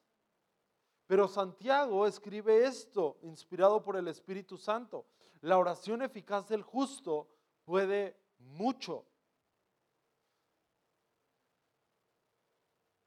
Pero 1.06 1.28
Santiago 1.28 2.08
escribe 2.08 2.64
esto, 2.64 3.18
inspirado 3.22 3.80
por 3.80 3.94
el 3.94 4.08
Espíritu 4.08 4.58
Santo. 4.58 5.06
La 5.44 5.58
oración 5.58 6.00
eficaz 6.00 6.48
del 6.48 6.62
justo 6.62 7.28
puede 7.66 8.18
mucho. 8.38 9.04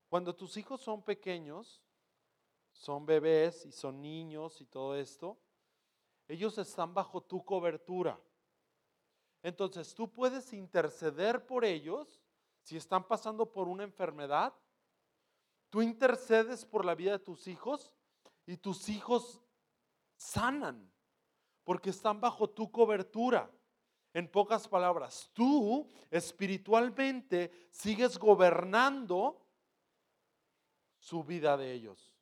Cuando 0.07 0.35
tus 0.35 0.55
hijos 0.55 0.79
son 0.81 1.01
pequeños, 1.01 1.81
son 2.73 3.07
bebés 3.07 3.65
y 3.65 3.71
son 3.71 3.99
niños 4.03 4.61
y 4.61 4.67
todo 4.67 4.95
esto, 4.95 5.39
ellos 6.27 6.59
están 6.59 6.93
bajo 6.93 7.21
tu 7.21 7.43
cobertura. 7.43 8.21
Entonces 9.41 9.95
tú 9.95 10.13
puedes 10.13 10.53
interceder 10.53 11.43
por 11.47 11.65
ellos 11.65 12.21
si 12.61 12.77
están 12.77 13.07
pasando 13.07 13.51
por 13.51 13.67
una 13.67 13.83
enfermedad. 13.83 14.53
Tú 15.71 15.81
intercedes 15.81 16.63
por 16.65 16.85
la 16.85 16.93
vida 16.93 17.13
de 17.13 17.19
tus 17.19 17.47
hijos 17.47 17.91
y 18.45 18.57
tus 18.57 18.89
hijos 18.89 19.41
sanan 20.17 20.93
porque 21.67 21.89
están 21.89 22.21
bajo 22.21 22.49
tu 22.49 22.71
cobertura. 22.71 23.51
En 24.13 24.31
pocas 24.31 24.69
palabras, 24.69 25.29
tú 25.33 25.85
espiritualmente 26.09 27.67
sigues 27.69 28.17
gobernando 28.17 29.45
su 30.97 31.25
vida 31.25 31.57
de 31.57 31.73
ellos. 31.73 32.15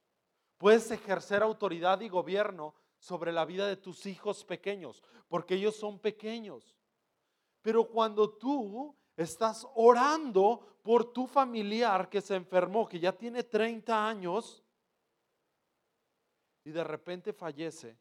Puedes 0.58 0.90
ejercer 0.90 1.44
autoridad 1.44 2.02
y 2.02 2.10
gobierno 2.10 2.74
sobre 2.98 3.32
la 3.32 3.46
vida 3.46 3.68
de 3.68 3.78
tus 3.78 4.08
hijos 4.08 4.44
pequeños, 4.44 5.04
porque 5.28 5.54
ellos 5.54 5.76
son 5.76 6.00
pequeños. 6.00 6.76
Pero 7.62 7.88
cuando 7.88 8.28
tú 8.32 8.98
estás 9.16 9.68
orando 9.76 10.80
por 10.82 11.14
tu 11.14 11.28
familiar 11.28 12.10
que 12.10 12.20
se 12.20 12.34
enfermó, 12.34 12.90
que 12.90 13.00
ya 13.00 13.12
tiene 13.12 13.44
30 13.44 14.08
años, 14.08 14.64
y 16.64 16.72
de 16.72 16.84
repente 16.84 17.32
fallece, 17.32 17.96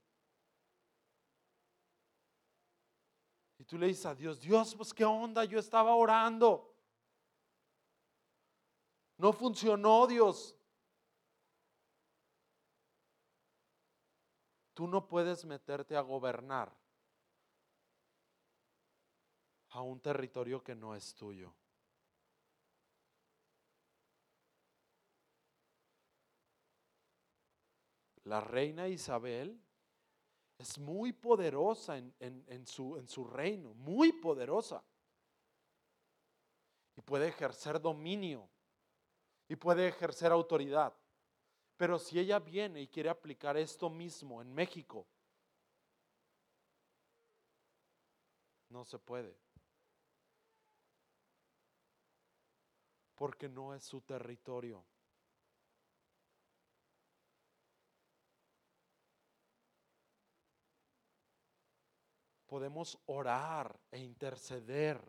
y 3.64 3.66
tú 3.66 3.78
le 3.78 3.86
dices 3.86 4.04
a 4.04 4.14
Dios, 4.14 4.42
Dios, 4.42 4.74
pues 4.74 4.92
qué 4.92 5.06
onda, 5.06 5.42
yo 5.46 5.58
estaba 5.58 5.94
orando. 5.94 6.70
No 9.16 9.32
funcionó, 9.32 10.06
Dios. 10.06 10.54
Tú 14.74 14.86
no 14.86 15.08
puedes 15.08 15.46
meterte 15.46 15.96
a 15.96 16.02
gobernar 16.02 16.76
a 19.70 19.80
un 19.80 19.98
territorio 19.98 20.62
que 20.62 20.74
no 20.74 20.94
es 20.94 21.14
tuyo. 21.14 21.54
La 28.24 28.42
reina 28.42 28.88
Isabel 28.88 29.58
es 30.58 30.78
muy 30.78 31.12
poderosa 31.12 31.96
en, 31.98 32.66
su, 32.66 33.24
reino, 33.24 33.74
muy 33.74 34.12
poderosa. 34.12 34.82
Y 36.96 37.00
puede 37.00 37.28
ejercer 37.28 37.80
dominio 37.80 38.48
y 39.48 39.56
puede 39.56 39.88
ejercer 39.88 40.30
autoridad. 40.30 40.94
Pero 41.76 41.98
si 41.98 42.18
ella 42.20 42.38
viene 42.38 42.82
y 42.82 42.88
quiere 42.88 43.08
aplicar 43.08 43.56
esto 43.56 43.90
mismo 43.90 44.40
en 44.40 44.54
México, 44.54 45.06
no 48.68 48.84
se 48.84 48.98
puede. 48.98 49.36
Porque 53.16 53.48
no 53.48 53.74
es 53.74 53.82
su 53.82 54.00
territorio. 54.02 54.84
Podemos 62.54 62.96
orar 63.06 63.80
e 63.90 63.98
interceder 63.98 65.02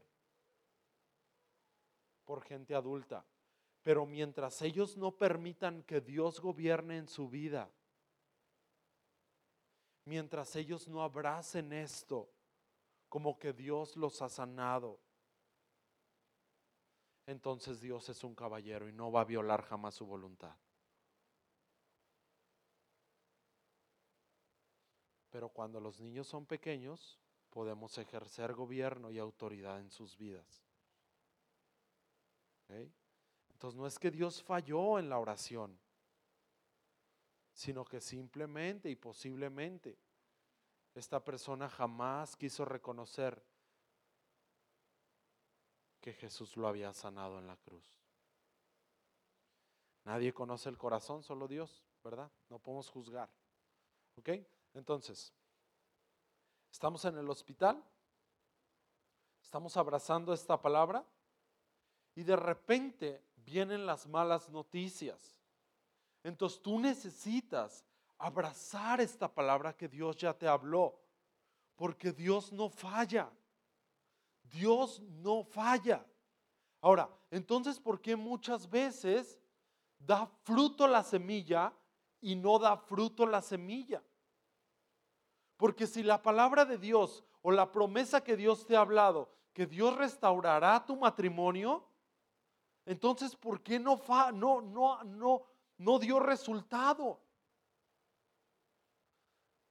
por 2.26 2.42
gente 2.42 2.74
adulta. 2.74 3.24
Pero 3.84 4.08
mientras 4.08 4.64
ellos 4.64 4.98
no 4.98 5.12
permitan 5.12 5.84
que 5.84 6.02
Dios 6.02 6.40
gobierne 6.40 6.98
en 6.98 7.08
su 7.08 7.30
vida, 7.30 7.70
mientras 10.06 10.56
ellos 10.56 10.88
no 10.88 11.04
abracen 11.04 11.72
esto 11.72 12.32
como 13.10 13.38
que 13.38 13.54
Dios 13.54 13.96
los 13.96 14.24
ha 14.24 14.30
sanado, 14.30 15.00
entonces 17.28 17.80
Dios 17.80 18.10
es 18.10 18.24
un 18.24 18.34
caballero 18.34 18.90
y 18.90 18.92
no 18.92 19.12
va 19.12 19.22
a 19.22 19.26
violar 19.26 19.62
jamás 19.62 19.94
su 19.94 20.08
voluntad. 20.08 20.58
Pero 25.30 25.50
cuando 25.50 25.80
los 25.80 26.00
niños 26.00 26.26
son 26.26 26.48
pequeños, 26.48 27.20
podemos 27.56 27.98
ejercer 27.98 28.54
gobierno 28.54 29.10
y 29.10 29.18
autoridad 29.18 29.80
en 29.80 29.90
sus 29.90 30.18
vidas. 30.18 30.62
Entonces 32.68 33.80
no 33.80 33.88
es 33.88 33.98
que 33.98 34.12
Dios 34.12 34.44
falló 34.44 35.00
en 35.00 35.08
la 35.08 35.20
oración, 35.20 35.80
sino 37.54 37.86
que 37.86 38.02
simplemente 38.02 38.90
y 38.90 38.98
posiblemente 38.98 39.98
esta 40.96 41.24
persona 41.24 41.70
jamás 41.70 42.36
quiso 42.36 42.66
reconocer 42.66 43.42
que 46.02 46.12
Jesús 46.12 46.58
lo 46.58 46.68
había 46.68 46.92
sanado 46.92 47.40
en 47.40 47.48
la 47.48 47.56
cruz. 47.56 47.90
Nadie 50.04 50.34
conoce 50.34 50.68
el 50.68 50.78
corazón, 50.78 51.24
solo 51.24 51.48
Dios, 51.48 51.86
¿verdad? 52.04 52.30
No 52.50 52.60
podemos 52.60 52.90
juzgar. 52.90 53.30
¿Ok? 54.18 54.32
Entonces, 54.74 55.34
Estamos 56.76 57.06
en 57.06 57.18
el 57.18 57.30
hospital, 57.30 57.82
estamos 59.42 59.78
abrazando 59.78 60.34
esta 60.34 60.62
palabra 60.62 61.06
y 62.14 62.24
de 62.24 62.36
repente 62.36 63.24
vienen 63.38 63.86
las 63.86 64.06
malas 64.06 64.50
noticias. 64.50 65.38
Entonces 66.22 66.62
tú 66.62 66.78
necesitas 66.78 67.86
abrazar 68.18 69.00
esta 69.00 69.34
palabra 69.34 69.72
que 69.72 69.88
Dios 69.88 70.18
ya 70.18 70.38
te 70.38 70.50
habló, 70.50 71.00
porque 71.78 72.12
Dios 72.12 72.52
no 72.52 72.70
falla. 72.70 73.32
Dios 74.44 75.00
no 75.00 75.46
falla. 75.46 76.06
Ahora, 76.82 77.10
entonces, 77.32 77.80
¿por 77.80 78.02
qué 78.02 78.18
muchas 78.18 78.70
veces 78.70 79.40
da 79.98 80.28
fruto 80.44 80.88
la 80.88 81.04
semilla 81.04 81.72
y 82.20 82.36
no 82.36 82.60
da 82.60 82.76
fruto 82.76 83.26
la 83.26 83.42
semilla? 83.42 84.04
Porque 85.58 85.88
si 85.88 86.04
la 86.04 86.22
palabra 86.22 86.66
de 86.66 86.78
Dios 86.78 87.24
o 87.42 87.52
la 87.52 87.72
promesa 87.72 88.24
que 88.24 88.36
Dios 88.36 88.66
te 88.66 88.76
ha 88.76 88.82
hablado, 88.82 89.30
que 89.54 89.66
Dios 89.66 89.96
restaurará 89.96 90.86
tu 90.86 90.98
matrimonio, 90.98 91.88
entonces 92.86 93.36
¿por 93.36 93.64
qué 93.64 93.80
no, 93.80 93.98
fa, 93.98 94.32
no, 94.32 94.62
no, 94.62 95.02
no, 95.78 96.00
dio 96.00 96.20
resultado? 96.20 97.22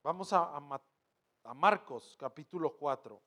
Vamos 0.03 0.33
a, 0.33 0.57
a, 0.57 0.83
a 1.45 1.55
Marcos 1.55 2.17
capítulo 2.19 2.75
4. 2.77 3.21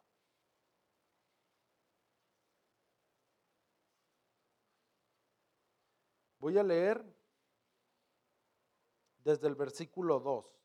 Voy 6.40 6.58
a 6.58 6.64
leer 6.64 7.04
desde 9.24 9.48
el 9.48 9.56
versículo 9.56 10.20
2. 10.20 10.57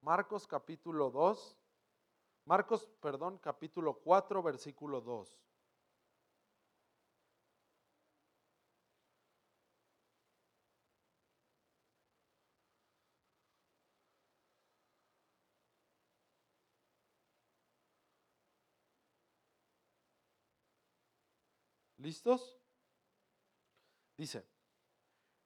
Marcos 0.00 0.46
capítulo 0.46 1.10
2, 1.10 1.56
Marcos, 2.44 2.88
perdón, 3.00 3.38
capítulo 3.38 3.98
4, 3.98 4.42
versículo 4.42 5.00
2. 5.00 5.38
¿Listos? 21.98 22.56
Dice 24.16 24.57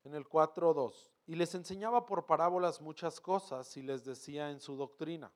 en 0.04 0.14
el 0.14 0.28
4.2 0.28 1.12
y 1.26 1.34
les 1.34 1.54
enseñaba 1.54 2.04
por 2.04 2.26
parábolas 2.26 2.80
muchas 2.80 3.20
cosas 3.20 3.76
y 3.76 3.82
les 3.82 4.04
decía 4.04 4.50
en 4.50 4.60
su 4.60 4.76
doctrina. 4.76 5.30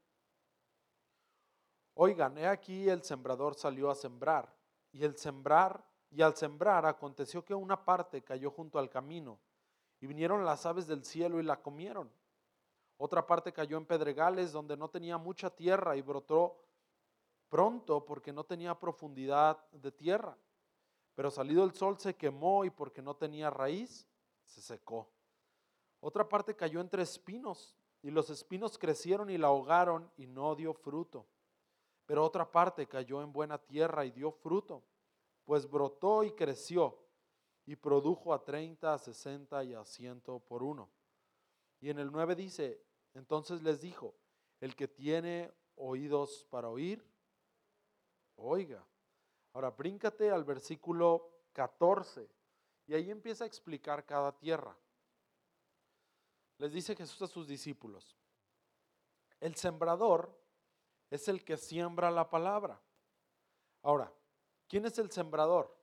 Oigan, 1.95 2.37
he 2.37 2.47
aquí 2.47 2.89
el 2.89 3.03
sembrador 3.03 3.55
salió 3.55 3.91
a 3.91 3.95
sembrar, 3.95 4.55
y 4.93 5.05
el 5.05 5.17
sembrar, 5.17 5.83
y 6.11 6.21
al 6.21 6.37
sembrar 6.37 6.85
aconteció 6.85 7.43
que 7.43 7.55
una 7.55 7.83
parte 7.83 8.23
cayó 8.23 8.51
junto 8.51 8.79
al 8.79 8.91
camino, 8.91 9.39
y 10.01 10.07
vinieron 10.07 10.45
las 10.45 10.67
aves 10.67 10.87
del 10.87 11.05
cielo 11.05 11.41
y 11.41 11.43
la 11.43 11.63
comieron. 11.63 12.13
Otra 12.99 13.27
parte 13.27 13.53
cayó 13.53 13.79
en 13.79 13.87
pedregales 13.87 14.53
donde 14.53 14.77
no 14.77 14.91
tenía 14.91 15.17
mucha 15.17 15.49
tierra 15.49 15.97
y 15.97 16.03
brotó 16.03 16.63
pronto 17.49 18.05
porque 18.05 18.33
no 18.33 18.45
tenía 18.45 18.79
profundidad 18.79 19.59
de 19.71 19.93
tierra. 19.93 20.37
Pero 21.15 21.31
salido 21.31 21.65
el 21.65 21.73
sol 21.73 21.99
se 21.99 22.15
quemó 22.15 22.65
y 22.65 22.71
porque 22.71 23.01
no 23.01 23.17
tenía 23.17 23.49
raíz, 23.49 24.07
se 24.47 24.63
secó. 24.63 25.11
Otra 26.01 26.29
parte 26.29 26.55
cayó 26.55 26.81
entre 26.81 27.03
espinos 27.03 27.77
y 28.03 28.11
los 28.11 28.31
espinos 28.31 28.79
crecieron 28.79 29.31
y 29.31 29.39
la 29.39 29.49
ahogaron 29.49 30.11
y 30.17 30.27
no 30.27 30.55
dio 30.55 30.73
fruto. 30.73 31.27
Pero 32.07 32.25
otra 32.25 32.51
parte 32.51 32.87
cayó 32.87 33.21
en 33.23 33.33
buena 33.33 33.59
tierra 33.59 34.05
y 34.05 34.13
dio 34.13 34.31
fruto, 34.31 34.85
pues 35.45 35.69
brotó 35.69 36.23
y 36.23 36.33
creció 36.33 36.97
y 37.65 37.75
produjo 37.75 38.33
a 38.33 38.45
30, 38.45 38.95
a 38.95 38.99
60 38.99 39.65
y 39.65 39.75
a 39.75 39.85
100 39.85 40.21
por 40.49 40.63
uno. 40.63 40.89
Y 41.81 41.91
en 41.91 41.99
el 41.99 42.13
9 42.13 42.37
dice, 42.37 42.81
entonces 43.15 43.63
les 43.63 43.81
dijo, 43.81 44.15
el 44.61 44.77
que 44.77 44.87
tiene 44.87 45.53
oídos 45.75 46.47
para 46.49 46.69
oír, 46.69 47.05
oiga. 48.37 48.87
Ahora 49.53 49.71
bríncate 49.71 50.31
al 50.31 50.45
versículo 50.45 51.33
14 51.53 52.36
y 52.87 52.95
ahí 52.95 53.11
empieza 53.11 53.45
a 53.45 53.47
explicar 53.47 54.05
cada 54.05 54.37
tierra 54.37 54.77
les 56.59 56.73
dice 56.73 56.97
Jesús 56.97 57.21
a 57.23 57.27
sus 57.27 57.47
discípulos, 57.47 58.17
el 59.41 59.55
sembrador 59.57 60.35
es 61.11 61.29
el 61.29 61.45
que 61.45 61.57
siembra 61.57 62.11
la 62.11 62.31
palabra. 62.31 62.81
Ahora, 63.83 64.13
¿quién 64.67 64.87
es 64.87 64.99
el 64.99 65.11
sembrador? 65.11 65.77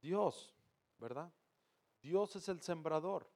Dios, 0.00 0.54
¿verdad? 0.98 1.32
Dios 2.00 2.36
es 2.36 2.48
el 2.48 2.62
sembrador. 2.62 3.28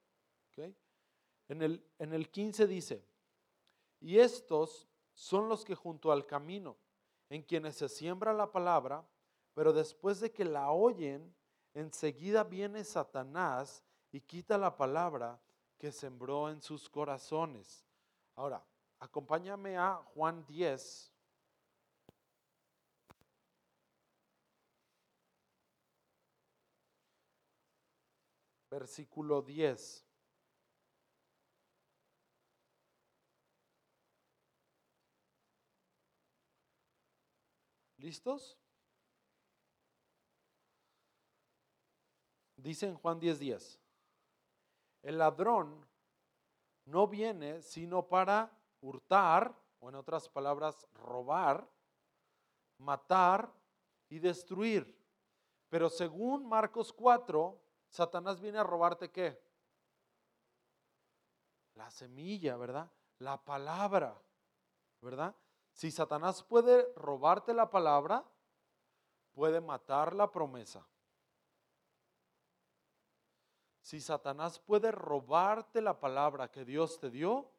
En, 1.48 1.60
el, 1.60 1.84
en 1.98 2.14
el 2.14 2.30
15 2.30 2.66
dice, 2.66 3.04
y 4.00 4.18
estos 4.18 4.88
son 5.12 5.48
los 5.48 5.64
que 5.64 5.74
junto 5.74 6.12
al 6.12 6.24
camino, 6.24 6.76
en 7.28 7.42
quienes 7.42 7.76
se 7.76 7.88
siembra 7.88 8.32
la 8.32 8.52
palabra, 8.52 9.04
pero 9.54 9.72
después 9.72 10.20
de 10.20 10.32
que 10.32 10.44
la 10.44 10.70
oyen, 10.70 11.34
enseguida 11.74 12.44
viene 12.44 12.84
Satanás 12.84 13.82
y 14.10 14.20
quita 14.20 14.58
la 14.58 14.76
palabra 14.76 15.40
que 15.78 15.90
sembró 15.90 16.48
en 16.50 16.60
sus 16.60 16.88
corazones. 16.88 17.84
Ahora, 18.36 18.64
acompáñame 19.00 19.76
a 19.76 19.96
Juan 20.14 20.44
10. 20.46 21.12
Versículo 28.70 29.42
10. 29.42 30.06
¿Listos? 37.98 38.61
Dice 42.62 42.86
en 42.86 42.94
Juan 42.94 43.18
10, 43.18 43.40
10. 43.40 43.80
El 45.02 45.18
ladrón 45.18 45.84
no 46.84 47.08
viene 47.08 47.60
sino 47.60 48.06
para 48.06 48.56
hurtar, 48.80 49.52
o 49.80 49.88
en 49.88 49.96
otras 49.96 50.28
palabras, 50.28 50.86
robar, 50.94 51.68
matar 52.78 53.52
y 54.08 54.20
destruir. 54.20 54.96
Pero 55.68 55.90
según 55.90 56.46
Marcos 56.46 56.92
4, 56.92 57.60
Satanás 57.88 58.40
viene 58.40 58.58
a 58.58 58.64
robarte 58.64 59.10
qué? 59.10 59.42
La 61.74 61.90
semilla, 61.90 62.56
¿verdad? 62.56 62.88
La 63.18 63.44
palabra, 63.44 64.16
¿verdad? 65.00 65.34
Si 65.72 65.90
Satanás 65.90 66.44
puede 66.44 66.92
robarte 66.94 67.54
la 67.54 67.70
palabra, 67.70 68.24
puede 69.32 69.60
matar 69.60 70.14
la 70.14 70.30
promesa. 70.30 70.86
Si 73.82 74.00
Satanás 74.00 74.60
puede 74.60 74.92
robarte 74.92 75.82
la 75.82 75.98
palabra 75.98 76.50
que 76.50 76.64
Dios 76.64 76.98
te 77.00 77.10
dio, 77.10 77.50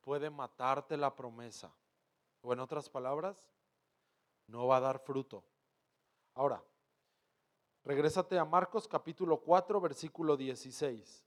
puede 0.00 0.30
matarte 0.30 0.96
la 0.96 1.14
promesa. 1.14 1.72
O 2.42 2.52
en 2.52 2.60
otras 2.60 2.90
palabras, 2.90 3.36
no 4.48 4.66
va 4.66 4.76
a 4.76 4.80
dar 4.80 4.98
fruto. 4.98 5.44
Ahora, 6.34 6.62
regrésate 7.84 8.38
a 8.38 8.44
Marcos 8.44 8.86
capítulo 8.86 9.40
4, 9.40 9.80
versículo 9.80 10.36
16. 10.36 11.24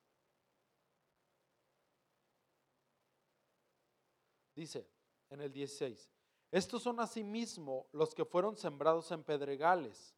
Dice 4.55 4.85
en 5.29 5.41
el 5.41 5.53
16, 5.53 6.09
estos 6.51 6.83
son 6.83 6.99
asimismo 6.99 7.87
los 7.93 8.13
que 8.13 8.25
fueron 8.25 8.57
sembrados 8.57 9.09
en 9.11 9.23
pedregales, 9.23 10.15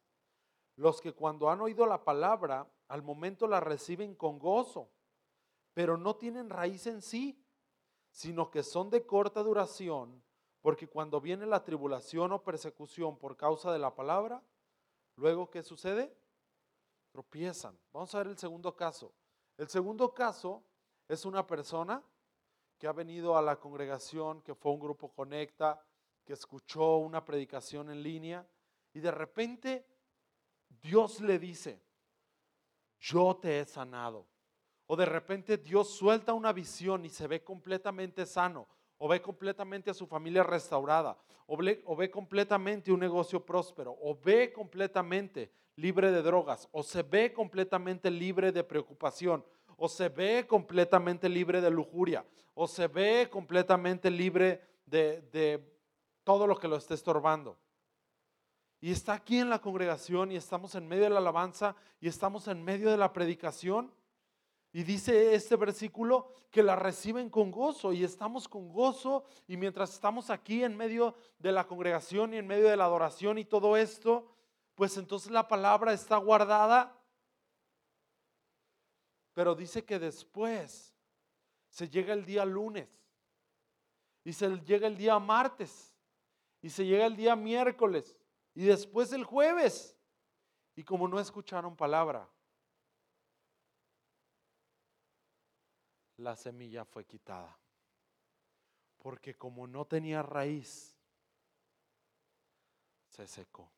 los 0.76 1.00
que 1.00 1.12
cuando 1.12 1.48
han 1.48 1.60
oído 1.60 1.86
la 1.86 2.02
palabra, 2.02 2.66
al 2.92 3.02
momento 3.02 3.46
la 3.46 3.58
reciben 3.58 4.14
con 4.14 4.38
gozo, 4.38 4.90
pero 5.72 5.96
no 5.96 6.16
tienen 6.16 6.50
raíz 6.50 6.86
en 6.86 7.00
sí, 7.00 7.42
sino 8.10 8.50
que 8.50 8.62
son 8.62 8.90
de 8.90 9.06
corta 9.06 9.42
duración, 9.42 10.22
porque 10.60 10.86
cuando 10.86 11.18
viene 11.18 11.46
la 11.46 11.64
tribulación 11.64 12.32
o 12.32 12.42
persecución 12.42 13.16
por 13.16 13.34
causa 13.34 13.72
de 13.72 13.78
la 13.78 13.94
palabra, 13.94 14.42
luego 15.16 15.48
¿qué 15.48 15.62
sucede? 15.62 16.14
Tropiezan. 17.12 17.78
Vamos 17.94 18.14
a 18.14 18.18
ver 18.18 18.26
el 18.26 18.36
segundo 18.36 18.76
caso. 18.76 19.14
El 19.56 19.70
segundo 19.70 20.12
caso 20.12 20.62
es 21.08 21.24
una 21.24 21.46
persona 21.46 22.04
que 22.76 22.88
ha 22.88 22.92
venido 22.92 23.38
a 23.38 23.40
la 23.40 23.58
congregación, 23.58 24.42
que 24.42 24.54
fue 24.54 24.70
un 24.70 24.80
grupo 24.80 25.10
conecta, 25.10 25.82
que 26.26 26.34
escuchó 26.34 26.98
una 26.98 27.24
predicación 27.24 27.88
en 27.88 28.02
línea 28.02 28.46
y 28.92 29.00
de 29.00 29.12
repente 29.12 29.86
Dios 30.68 31.22
le 31.22 31.38
dice, 31.38 31.80
yo 33.02 33.36
te 33.36 33.58
he 33.60 33.64
sanado. 33.64 34.26
O 34.86 34.96
de 34.96 35.04
repente 35.04 35.58
Dios 35.58 35.90
suelta 35.90 36.32
una 36.32 36.52
visión 36.52 37.04
y 37.04 37.08
se 37.08 37.26
ve 37.26 37.42
completamente 37.42 38.24
sano, 38.24 38.68
o 38.98 39.08
ve 39.08 39.20
completamente 39.20 39.90
a 39.90 39.94
su 39.94 40.06
familia 40.06 40.44
restaurada, 40.44 41.18
o 41.46 41.56
ve, 41.56 42.10
completamente 42.10 42.92
un 42.92 43.00
negocio 43.00 43.44
próspero, 43.44 43.96
o 44.00 44.14
ve 44.14 44.52
completamente 44.52 45.50
libre 45.76 46.12
de 46.12 46.22
drogas, 46.22 46.68
o 46.70 46.82
se 46.82 47.02
ve 47.02 47.32
completamente 47.32 48.10
libre 48.10 48.52
de 48.52 48.62
preocupación, 48.62 49.44
o 49.76 49.88
se 49.88 50.08
ve 50.08 50.46
completamente 50.46 51.28
libre 51.28 51.60
de 51.60 51.70
lujuria, 51.70 52.24
o 52.54 52.68
se 52.68 52.86
ve 52.86 53.28
completamente 53.28 54.10
libre 54.10 54.62
de, 54.86 55.60
todo 56.22 56.46
lo 56.46 56.56
que 56.56 56.68
lo 56.68 56.76
esté 56.76 56.94
estorbando. 56.94 57.58
Y 58.82 58.90
está 58.90 59.14
aquí 59.14 59.38
en 59.38 59.48
la 59.48 59.60
congregación 59.60 60.30
y 60.30 60.36
estamos 60.36 60.74
en 60.74 60.86
medio 60.86 61.04
de 61.04 61.10
la 61.10 61.18
alabanza 61.18 61.74
y 62.00 62.08
estamos 62.08 62.46
en 62.48 62.62
medio 62.62 62.90
de 62.90 62.98
la 62.98 63.14
predicación. 63.14 63.90
Y 64.72 64.82
dice 64.82 65.34
este 65.34 65.56
versículo 65.56 66.34
que 66.50 66.62
la 66.62 66.76
reciben 66.76 67.30
con 67.30 67.50
gozo 67.50 67.94
y 67.94 68.04
estamos 68.04 68.46
con 68.46 68.68
gozo 68.68 69.24
y 69.48 69.56
mientras 69.56 69.94
estamos 69.94 70.28
aquí 70.28 70.62
en 70.64 70.76
medio 70.76 71.14
de 71.38 71.52
la 71.52 71.66
congregación 71.66 72.34
y 72.34 72.36
en 72.36 72.46
medio 72.46 72.68
de 72.68 72.76
la 72.76 72.84
adoración 72.84 73.38
y 73.38 73.46
todo 73.46 73.78
esto, 73.78 74.26
pues 74.74 74.98
entonces 74.98 75.30
la 75.30 75.48
palabra 75.48 75.94
está 75.94 76.18
guardada 76.18 76.98
pero 79.32 79.54
dice 79.54 79.84
que 79.84 79.98
después 79.98 80.94
se 81.70 81.88
llega 81.88 82.12
el 82.12 82.24
día 82.24 82.44
lunes 82.44 82.88
y 84.24 84.32
se 84.32 84.48
llega 84.60 84.86
el 84.86 84.96
día 84.96 85.18
martes 85.18 85.92
y 86.60 86.68
se 86.68 86.84
llega 86.84 87.06
el 87.06 87.16
día 87.16 87.34
miércoles 87.34 88.14
y 88.54 88.64
después 88.64 89.12
el 89.12 89.24
jueves. 89.24 89.96
Y 90.74 90.84
como 90.84 91.06
no 91.06 91.20
escucharon 91.20 91.76
palabra, 91.76 92.28
la 96.16 96.36
semilla 96.36 96.84
fue 96.84 97.04
quitada. 97.04 97.58
Porque 98.98 99.34
como 99.34 99.66
no 99.66 99.84
tenía 99.84 100.22
raíz, 100.22 100.96
se 103.08 103.26
secó. 103.26 103.70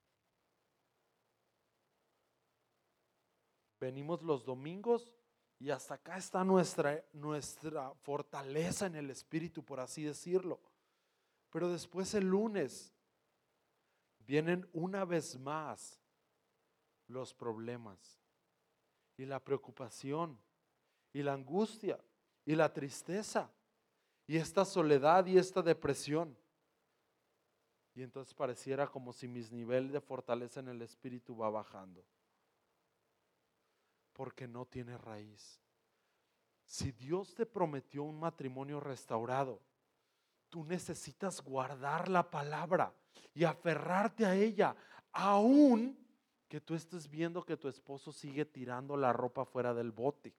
Venimos 3.80 4.22
los 4.22 4.44
domingos 4.44 5.12
y 5.58 5.70
hasta 5.70 5.94
acá 5.94 6.16
está 6.16 6.44
nuestra, 6.44 7.04
nuestra 7.12 7.92
fortaleza 8.02 8.87
en 8.87 8.96
el 8.96 9.10
Espíritu, 9.10 9.64
por 9.64 9.80
así 9.80 10.04
decirlo. 10.04 10.60
Pero 11.50 11.68
después 11.70 12.14
el 12.14 12.28
lunes 12.28 12.93
vienen 14.26 14.68
una 14.72 15.04
vez 15.04 15.38
más 15.38 16.00
los 17.06 17.34
problemas 17.34 18.20
y 19.16 19.24
la 19.24 19.40
preocupación 19.40 20.38
y 21.12 21.22
la 21.22 21.34
angustia 21.34 21.98
y 22.44 22.54
la 22.54 22.72
tristeza 22.72 23.50
y 24.26 24.37
esta 24.37 24.64
soledad 24.64 25.26
y 25.26 25.38
esta 25.38 25.62
depresión. 25.62 26.37
Y 27.94 28.02
entonces 28.02 28.34
pareciera 28.34 28.88
como 28.88 29.12
si 29.12 29.28
mis 29.28 29.52
niveles 29.52 29.92
de 29.92 30.00
fortaleza 30.00 30.60
en 30.60 30.68
el 30.68 30.82
espíritu 30.82 31.37
va 31.37 31.50
bajando 31.50 32.04
porque 34.14 34.48
no 34.48 34.64
tiene 34.64 34.96
raíz. 34.96 35.60
Si 36.64 36.92
Dios 36.92 37.34
te 37.34 37.44
prometió 37.44 38.04
un 38.04 38.18
matrimonio 38.18 38.80
restaurado, 38.80 39.60
tú 40.48 40.64
necesitas 40.64 41.42
guardar 41.42 42.08
la 42.08 42.30
palabra 42.30 42.94
y 43.35 43.44
aferrarte 43.44 44.24
a 44.24 44.35
ella, 44.35 44.77
aún 45.12 45.98
que 46.48 46.61
tú 46.61 46.74
estés 46.74 47.09
viendo 47.09 47.44
que 47.44 47.57
tu 47.57 47.68
esposo 47.68 48.12
sigue 48.12 48.44
tirando 48.44 48.96
la 48.96 49.12
ropa 49.12 49.44
fuera 49.44 49.74
del 49.74 49.90
bote. 49.90 50.35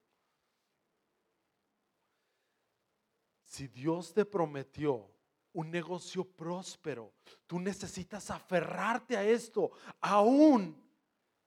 Si 3.44 3.68
Dios 3.68 4.14
te 4.14 4.26
prometió 4.26 5.10
un 5.54 5.72
negocio 5.72 6.26
próspero, 6.26 7.14
tú 7.48 7.60
necesitas 7.60 8.30
aferrarte 8.30 9.16
a 9.16 9.24
esto, 9.24 9.72
aún 10.02 10.82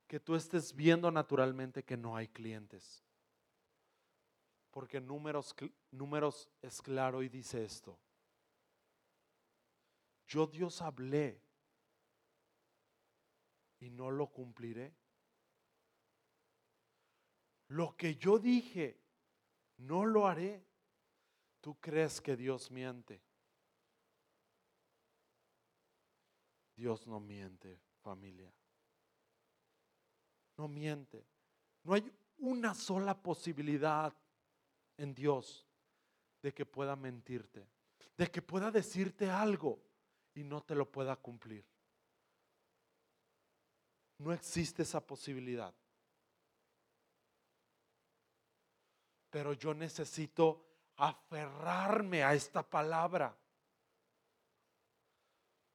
que 0.07 0.19
tú 0.19 0.35
estés 0.35 0.75
viendo 0.75 1.11
naturalmente 1.11 1.85
que 1.85 1.97
no 1.97 2.17
hay 2.17 2.29
clientes. 2.29 3.05
Porque 4.71 5.01
números, 5.01 5.55
números 5.91 6.49
es 6.63 6.81
claro 6.81 7.23
y 7.23 7.29
dice 7.29 7.65
esto. 7.65 7.99
Yo 10.29 10.47
Dios 10.47 10.81
hablé 10.81 11.43
y 13.81 13.91
no 13.91 14.13
lo 14.13 14.29
cumpliré. 14.29 14.95
Lo 17.69 17.97
que 17.97 18.15
yo 18.15 18.39
dije, 18.39 19.01
no 19.79 20.05
lo 20.07 20.29
haré. 20.29 20.65
¿Tú 21.61 21.81
crees 21.81 22.21
que 22.21 22.37
Dios 22.37 22.71
miente? 22.71 23.21
Dios 26.77 27.07
no 27.09 27.19
miente, 27.19 27.81
familia 28.03 28.55
no 30.59 30.69
miente. 30.69 31.25
No 31.85 31.95
hay 31.95 32.13
una 32.39 32.75
sola 32.75 33.17
posibilidad 33.17 34.13
en 34.99 35.15
Dios 35.15 35.67
de 36.43 36.53
que 36.53 36.67
pueda 36.67 36.97
mentirte, 36.97 37.67
de 38.17 38.31
que 38.31 38.43
pueda 38.43 38.71
decirte 38.71 39.31
algo 39.31 39.81
y 40.39 40.45
no 40.45 40.63
te 40.63 40.77
lo 40.77 40.89
pueda 40.89 41.17
cumplir. 41.17 41.65
No 44.19 44.33
existe 44.33 44.83
esa 44.83 45.05
posibilidad. 45.05 45.75
Pero 49.31 49.53
yo 49.55 49.75
necesito 49.75 50.65
aferrarme 50.97 52.23
a 52.23 52.35
esta 52.35 52.63
palabra. 52.63 53.37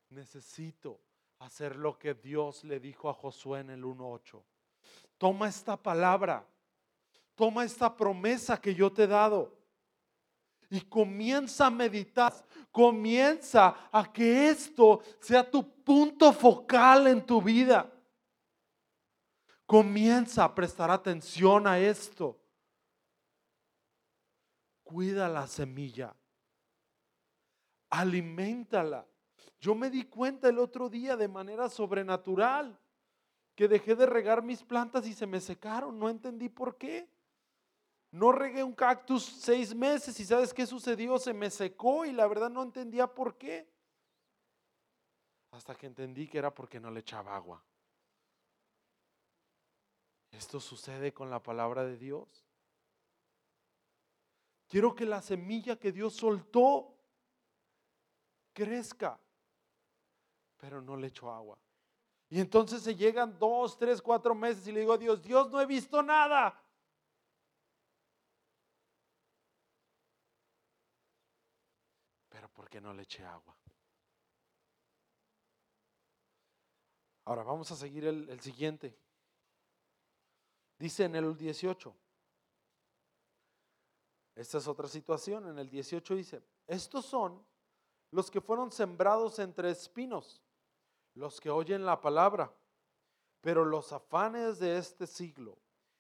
Necesito 0.10 1.02
hacer 1.40 1.76
lo 1.76 2.00
que 2.00 2.14
Dios 2.14 2.64
le 2.64 2.80
dijo 2.80 3.10
a 3.10 3.14
Josué 3.14 3.60
en 3.60 3.70
el 3.72 3.84
1.8. 3.84 4.42
Toma 5.18 5.50
esta 5.50 5.76
palabra, 5.76 6.48
toma 7.36 7.66
esta 7.66 7.98
promesa 7.98 8.62
que 8.62 8.74
yo 8.74 8.94
te 8.94 9.04
he 9.04 9.08
dado 9.08 9.63
y 10.74 10.82
comienza 10.82 11.68
a 11.68 11.70
meditar, 11.70 12.34
comienza 12.72 13.76
a 13.92 14.12
que 14.12 14.50
esto 14.50 15.04
sea 15.20 15.48
tu 15.48 15.84
punto 15.84 16.34
focal 16.34 17.06
en 17.06 17.24
tu 17.24 17.40
vida. 17.40 17.94
Comienza 19.68 20.44
a 20.44 20.56
prestar 20.56 20.90
atención 20.90 21.68
a 21.68 21.78
esto. 21.78 22.40
Cuida 24.82 25.30
la 25.30 25.46
semilla. 25.46 26.16
aliméntala. 27.92 29.06
Yo 29.60 29.76
me 29.76 29.92
di 29.92 30.06
cuenta 30.06 30.50
el 30.50 30.58
otro 30.58 30.90
día 30.90 31.16
de 31.16 31.28
manera 31.28 31.70
sobrenatural 31.70 32.76
que 33.54 33.68
dejé 33.68 33.94
de 33.94 34.08
regar 34.08 34.42
mis 34.42 34.64
plantas 34.64 35.06
y 35.06 35.14
se 35.14 35.28
me 35.28 35.40
secaron. 35.40 36.00
No 36.00 36.10
entendí 36.10 36.50
por 36.50 36.80
qué. 36.80 37.13
No 38.14 38.32
regué 38.32 38.64
un 38.64 38.76
cactus 38.76 39.24
seis 39.24 39.74
meses 39.74 40.20
y 40.20 40.26
sabes 40.26 40.54
qué 40.54 40.68
sucedió, 40.68 41.18
se 41.18 41.34
me 41.34 41.50
secó 41.50 42.06
y 42.06 42.12
la 42.12 42.28
verdad 42.28 42.52
no 42.52 42.62
entendía 42.62 43.08
por 43.08 43.40
qué. 43.40 43.68
Hasta 45.50 45.74
que 45.74 45.88
entendí 45.88 46.28
que 46.28 46.38
era 46.38 46.54
porque 46.54 46.80
no 46.80 46.92
le 46.92 47.00
echaba 47.00 47.36
agua. 47.36 47.64
Esto 50.30 50.60
sucede 50.60 51.12
con 51.12 51.32
la 51.32 51.42
palabra 51.42 51.84
de 51.86 51.98
Dios. 51.98 52.46
Quiero 54.68 54.94
que 54.94 55.06
la 55.06 55.24
semilla 55.24 55.80
que 55.80 55.92
Dios 55.92 56.14
soltó 56.14 56.96
crezca, 58.54 59.20
pero 60.58 60.84
no 60.84 60.96
le 60.96 61.08
echo 61.08 61.32
agua. 61.32 61.58
Y 62.30 62.40
entonces 62.40 62.84
se 62.84 62.96
llegan 62.96 63.40
dos, 63.40 63.76
tres, 63.76 64.04
cuatro 64.04 64.36
meses 64.36 64.68
y 64.68 64.72
le 64.72 64.82
digo 64.82 64.94
a 64.94 64.98
Dios, 65.00 65.20
Dios 65.24 65.50
no 65.50 65.60
he 65.60 65.66
visto 65.66 66.04
nada. 66.04 66.63
Pero 72.74 72.82
¿por 72.82 72.82
qué 72.82 72.82
no 72.82 72.94
le 72.94 73.04
eché 73.04 73.24
agua? 73.24 73.56
Ahora 77.26 77.44
vamos 77.44 77.72
a 77.72 77.76
seguir 77.76 78.06
el, 78.06 78.28
el 78.30 78.40
siguiente. 78.42 78.98
Dice 80.80 81.06
en 81.06 81.16
el 81.16 81.38
18. 81.38 81.96
Esta 84.36 84.58
es 84.58 84.68
otra 84.68 84.88
situación. 84.88 85.48
En 85.48 85.60
el 85.60 85.70
18 85.70 86.16
dice, 86.16 86.42
estos 86.66 87.06
son 87.06 87.46
los 88.12 88.32
que 88.32 88.42
fueron 88.42 88.72
sembrados 88.72 89.38
entre 89.38 89.70
espinos, 89.70 90.42
los 91.14 91.40
que 91.40 91.52
oyen 91.52 91.86
la 91.86 92.02
palabra, 92.02 92.52
pero 93.42 93.66
los 93.66 93.94
afanes 93.94 94.58
de 94.58 94.78
este 94.78 95.06
siglo 95.06 95.60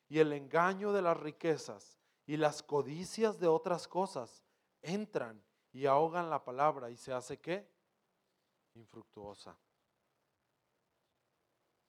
y 0.09 0.19
el 0.19 0.33
engaño 0.33 0.91
de 0.91 1.03
las 1.03 1.19
riquezas 1.19 1.99
y 2.25 2.37
las 2.37 2.63
codicias 2.63 3.39
de 3.39 3.47
otras 3.47 3.87
cosas 3.87 4.43
entran 4.81 5.43
y 5.73 5.87
ahogan 5.87 6.29
la 6.29 6.43
palabra 6.43 6.89
y 6.91 6.95
se 6.95 7.11
hace 7.11 7.39
qué? 7.39 7.67
Infructuosa. 8.75 9.57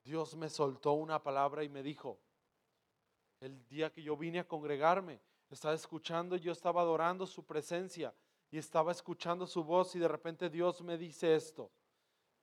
Dios 0.03 0.35
me 0.35 0.49
soltó 0.49 0.93
una 0.93 1.21
palabra 1.21 1.63
y 1.63 1.69
me 1.69 1.83
dijo, 1.83 2.19
el 3.39 3.65
día 3.67 3.91
que 3.91 4.01
yo 4.01 4.17
vine 4.17 4.39
a 4.39 4.47
congregarme, 4.47 5.21
estaba 5.49 5.75
escuchando, 5.75 6.35
yo 6.35 6.51
estaba 6.51 6.81
adorando 6.81 7.27
su 7.27 7.45
presencia 7.45 8.13
y 8.51 8.57
estaba 8.57 8.91
escuchando 8.91 9.45
su 9.45 9.63
voz 9.63 9.95
y 9.95 9.99
de 9.99 10.07
repente 10.07 10.49
Dios 10.49 10.81
me 10.81 10.97
dice 10.97 11.35
esto, 11.35 11.71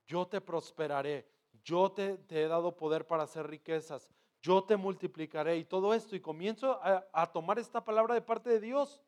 yo 0.05 0.27
te 0.27 0.41
prosperaré, 0.41 1.27
yo 1.63 1.91
te, 1.91 2.19
he 2.29 2.47
dado 2.47 2.75
poder 2.75 3.05
para 3.05 3.23
hacer 3.23 3.47
riquezas, 3.47 4.09
yo 4.41 4.63
te 4.63 4.75
multiplicaré 4.75 5.57
y 5.57 5.65
todo 5.65 5.93
esto 5.93 6.15
y 6.15 6.21
comienzo 6.21 6.79
a, 6.81 7.05
a 7.13 7.31
tomar 7.31 7.59
esta 7.59 7.83
palabra 7.83 8.13
de 8.13 8.21
parte 8.21 8.49
de 8.49 8.59
Dios. 8.59 9.01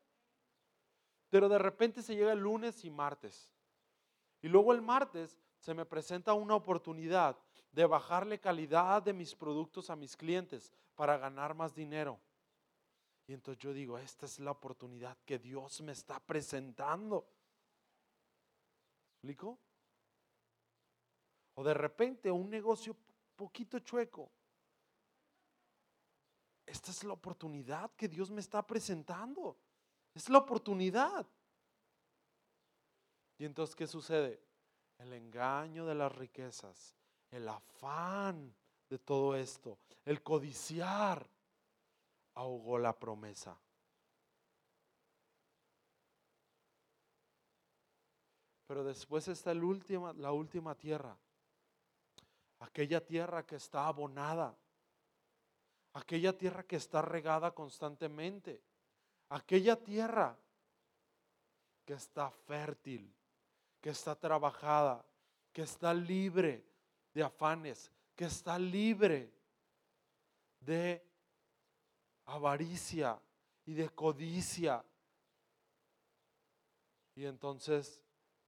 Pero 1.29 1.49
de 1.49 1.57
repente 1.57 2.01
se 2.01 2.15
llega 2.15 2.33
el 2.33 2.39
lunes 2.39 2.83
y 2.85 2.89
martes. 2.89 3.53
Y 4.41 4.47
luego 4.47 4.73
el 4.73 4.81
martes 4.81 5.37
se 5.59 5.73
me 5.73 5.85
presenta 5.85 6.33
una 6.33 6.55
oportunidad 6.55 7.37
de 7.71 7.85
bajarle 7.85 8.39
calidad 8.39 9.01
de 9.01 9.13
mis 9.13 9.33
productos 9.35 9.89
a 9.89 9.95
mis 9.95 10.15
clientes 10.15 10.71
para 10.95 11.17
ganar 11.17 11.55
más 11.55 11.73
dinero. 11.73 12.19
Y 13.27 13.33
entonces 13.33 13.61
yo 13.61 13.73
digo, 13.73 13.97
esta 13.97 14.25
es 14.25 14.39
la 14.39 14.51
oportunidad 14.51 15.17
que 15.25 15.39
Dios 15.39 15.81
me 15.81 15.91
está 15.91 16.19
presentando. 16.19 17.27
¿Explico? 19.15 19.57
O 21.55 21.63
de 21.63 21.73
repente 21.73 22.29
un 22.29 22.49
negocio 22.49 22.95
poquito 23.35 23.79
chueco. 23.79 24.31
Esta 26.65 26.91
es 26.91 27.03
la 27.03 27.13
oportunidad 27.13 27.91
que 27.95 28.07
Dios 28.07 28.29
me 28.31 28.41
está 28.41 28.65
presentando. 28.65 29.57
Es 30.15 30.29
la 30.29 30.39
oportunidad. 30.39 31.27
Y 33.37 33.45
entonces, 33.45 33.75
¿qué 33.75 33.85
sucede? 33.85 34.41
El 34.97 35.11
engaño 35.11 35.85
de 35.85 35.93
las 35.93 36.15
riquezas, 36.15 36.95
el 37.31 37.47
afán 37.49 38.55
de 38.89 38.97
todo 38.97 39.35
esto, 39.35 39.77
el 40.05 40.23
codiciar, 40.23 41.27
ahogó 42.35 42.79
la 42.79 42.97
promesa. 42.97 43.57
Pero 48.67 48.83
después 48.83 49.27
está 49.27 49.51
última, 49.51 50.13
la 50.13 50.31
última 50.31 50.75
tierra, 50.75 51.15
aquella 52.59 53.05
tierra 53.05 53.45
que 53.45 53.57
está 53.57 53.87
abonada, 53.87 54.57
aquella 55.93 56.35
tierra 56.37 56.63
que 56.63 56.77
está 56.77 57.01
regada 57.01 57.51
constantemente, 57.51 58.61
aquella 59.29 59.75
tierra 59.75 60.37
que 61.85 61.93
está 61.93 62.31
fértil, 62.31 63.13
que 63.81 63.89
está 63.89 64.15
trabajada, 64.15 65.05
que 65.53 65.61
está 65.61 65.93
libre 65.93 66.65
de 67.13 67.23
afanes, 67.23 67.91
que 68.15 68.25
está 68.25 68.57
libre 68.57 69.31
de 70.59 71.05
avaricia 72.25 73.21
y 73.65 73.73
de 73.73 73.89
codicia. 73.89 74.83
Y 77.15 77.25
entonces 77.25 78.01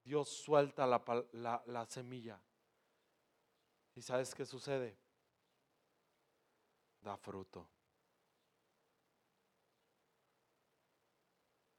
Dios 0.04 0.28
suelta 0.28 0.86
la, 0.86 1.62
la, 1.66 1.86
semilla. 1.86 2.40
¿Y 3.94 4.02
sabes 4.02 4.34
qué 4.34 4.44
sucede? 4.44 4.96
Da 7.00 7.16
fruto. 7.16 7.68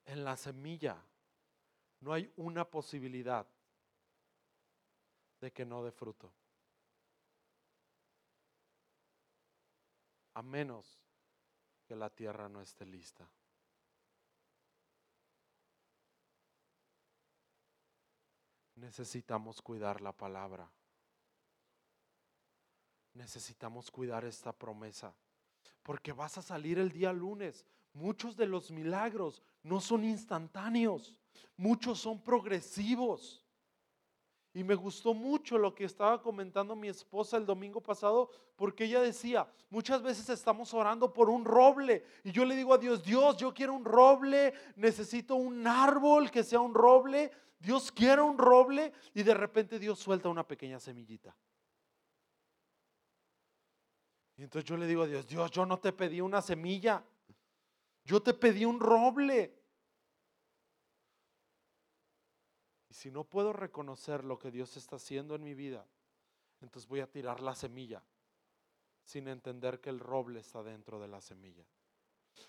En 0.09 0.23
la 0.23 0.35
semilla 0.35 0.97
no 1.99 2.13
hay 2.13 2.33
una 2.37 2.65
posibilidad 2.65 3.45
de 5.39 5.51
que 5.51 5.63
no 5.63 5.83
dé 5.83 5.91
fruto. 5.91 6.33
A 10.33 10.41
menos 10.41 10.97
que 11.85 11.95
la 11.95 12.09
tierra 12.09 12.49
no 12.49 12.59
esté 12.59 12.87
lista. 12.87 13.29
Necesitamos 18.77 19.61
cuidar 19.61 20.01
la 20.01 20.11
palabra. 20.11 20.67
Necesitamos 23.13 23.91
cuidar 23.91 24.25
esta 24.25 24.53
promesa. 24.53 25.13
Porque 25.83 26.13
vas 26.13 26.39
a 26.39 26.41
salir 26.41 26.79
el 26.79 26.91
día 26.91 27.13
lunes. 27.13 27.63
Muchos 27.93 28.35
de 28.35 28.47
los 28.47 28.71
milagros 28.71 29.43
no 29.63 29.79
son 29.79 30.03
instantáneos. 30.03 31.15
Muchos 31.57 31.99
son 31.99 32.21
progresivos. 32.21 33.43
Y 34.53 34.63
me 34.63 34.75
gustó 34.75 35.13
mucho 35.13 35.57
lo 35.57 35.75
que 35.75 35.85
estaba 35.85 36.21
comentando 36.21 36.75
mi 36.75 36.87
esposa 36.87 37.37
el 37.37 37.45
domingo 37.45 37.81
pasado, 37.81 38.31
porque 38.55 38.85
ella 38.85 38.99
decía, 38.99 39.47
muchas 39.69 40.01
veces 40.01 40.27
estamos 40.29 40.73
orando 40.73 41.13
por 41.13 41.29
un 41.29 41.45
roble. 41.45 42.03
Y 42.23 42.31
yo 42.31 42.45
le 42.45 42.55
digo 42.55 42.73
a 42.73 42.77
Dios, 42.77 43.03
Dios, 43.03 43.37
yo 43.37 43.53
quiero 43.53 43.73
un 43.73 43.85
roble, 43.85 44.53
necesito 44.75 45.35
un 45.35 45.67
árbol 45.67 46.31
que 46.31 46.43
sea 46.43 46.59
un 46.59 46.73
roble. 46.73 47.31
Dios 47.59 47.91
quiere 47.91 48.21
un 48.21 48.37
roble 48.37 48.91
y 49.13 49.21
de 49.21 49.33
repente 49.33 49.77
Dios 49.77 49.99
suelta 49.99 50.29
una 50.29 50.47
pequeña 50.47 50.79
semillita. 50.79 51.35
Y 54.37 54.43
entonces 54.43 54.67
yo 54.67 54.77
le 54.77 54.87
digo 54.87 55.03
a 55.03 55.07
Dios, 55.07 55.27
Dios, 55.27 55.51
yo 55.51 55.65
no 55.65 55.79
te 55.79 55.91
pedí 55.91 56.21
una 56.21 56.41
semilla, 56.41 57.03
yo 58.09 58.23
te 58.23 58.33
pedí 58.33 58.65
un 58.65 58.79
roble. 58.79 59.55
Y 62.89 62.93
si 62.95 63.11
no 63.11 63.23
puedo 63.23 63.53
reconocer 63.53 64.25
lo 64.25 64.39
que 64.39 64.49
Dios 64.49 64.75
está 64.77 64.95
haciendo 64.95 65.35
en 65.35 65.43
mi 65.43 65.53
vida, 65.53 65.85
entonces 66.59 66.89
voy 66.89 67.01
a 67.01 67.11
tirar 67.11 67.39
la 67.39 67.53
semilla 67.53 68.03
sin 69.03 69.27
entender 69.27 69.79
que 69.79 69.91
el 69.91 69.99
roble 69.99 70.39
está 70.39 70.63
dentro 70.63 70.99
de 70.99 71.07
la 71.07 71.21
semilla. 71.21 71.63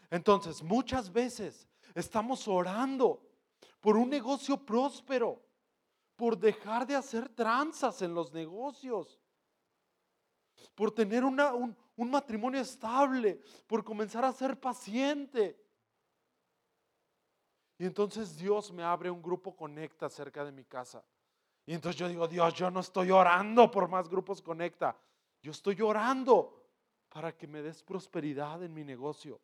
Entonces, 0.08 0.62
muchas 0.62 1.12
veces 1.12 1.68
estamos 1.94 2.48
orando 2.48 3.22
por 3.80 3.98
un 3.98 4.08
negocio 4.08 4.56
próspero, 4.64 5.42
por 6.16 6.38
dejar 6.38 6.86
de 6.86 6.96
hacer 6.96 7.28
tranzas 7.28 8.00
en 8.00 8.14
los 8.14 8.32
negocios, 8.32 9.20
por 10.74 10.90
tener 10.90 11.22
un, 11.22 11.76
un 12.00 12.10
matrimonio 12.10 12.60
estable, 12.60 13.40
por 13.66 13.84
comenzar 13.84 14.24
a 14.24 14.32
ser 14.32 14.58
paciente, 14.58 15.60
y 17.76 17.86
entonces 17.86 18.36
Dios 18.36 18.72
me 18.72 18.82
abre 18.82 19.10
un 19.10 19.22
grupo 19.22 19.56
conecta 19.56 20.08
cerca 20.10 20.44
de 20.44 20.52
mi 20.52 20.64
casa. 20.64 21.02
Y 21.64 21.72
entonces 21.72 21.98
yo 21.98 22.08
digo, 22.08 22.28
Dios, 22.28 22.52
yo 22.52 22.70
no 22.70 22.80
estoy 22.80 23.10
orando 23.10 23.70
por 23.70 23.88
más 23.88 24.06
grupos 24.06 24.42
conecta. 24.42 24.94
Yo 25.40 25.50
estoy 25.50 25.80
orando 25.80 26.62
para 27.08 27.34
que 27.34 27.46
me 27.46 27.62
des 27.62 27.82
prosperidad 27.82 28.62
en 28.62 28.74
mi 28.74 28.84
negocio. 28.84 29.40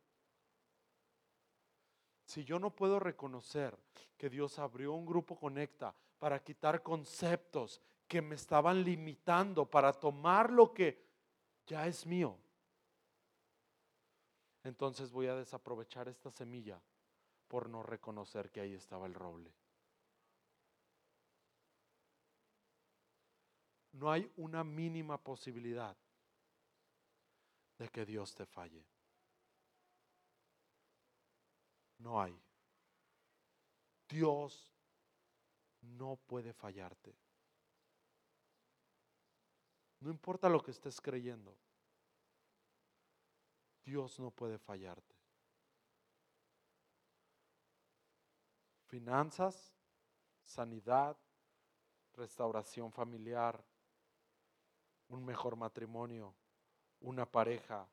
Si 2.26 2.44
yo 2.44 2.58
no 2.58 2.68
puedo 2.76 3.00
reconocer 3.00 3.74
que 4.18 4.28
Dios 4.28 4.58
abrió 4.58 4.92
un 4.92 5.06
grupo 5.06 5.34
conecta 5.34 5.94
para 6.18 6.42
quitar 6.42 6.82
conceptos 6.82 7.80
que 8.06 8.20
me 8.20 8.34
estaban 8.34 8.84
limitando 8.84 9.64
para 9.64 9.94
tomar 9.94 10.52
lo 10.52 10.74
que 10.74 11.06
ya 11.66 11.86
es 11.86 12.04
mío, 12.04 12.36
entonces 14.66 15.12
voy 15.12 15.28
a 15.28 15.36
desaprovechar 15.36 16.08
esta 16.08 16.30
semilla 16.30 16.82
por 17.46 17.68
no 17.68 17.84
reconocer 17.84 18.50
que 18.50 18.60
ahí 18.60 18.74
estaba 18.74 19.06
el 19.06 19.14
roble. 19.14 19.54
No 23.92 24.10
hay 24.10 24.30
una 24.36 24.64
mínima 24.64 25.22
posibilidad 25.22 25.96
de 27.78 27.88
que 27.88 28.04
Dios 28.04 28.34
te 28.34 28.44
falle. 28.44 28.84
No 31.98 32.20
hay. 32.20 32.38
Dios 34.08 34.72
no 35.80 36.16
puede 36.26 36.52
fallarte. 36.52 37.14
No 40.00 40.10
importa 40.10 40.48
lo 40.48 40.60
que 40.60 40.72
estés 40.72 41.00
creyendo. 41.00 41.56
Dios 43.86 44.18
no 44.18 44.32
puede 44.32 44.58
fallarte. 44.58 45.14
Finanzas, 48.88 49.72
sanidad, 50.42 51.16
restauración 52.14 52.90
familiar, 52.92 53.64
un 55.08 55.24
mejor 55.24 55.54
matrimonio, 55.54 56.34
una 57.00 57.26
pareja, 57.26 57.88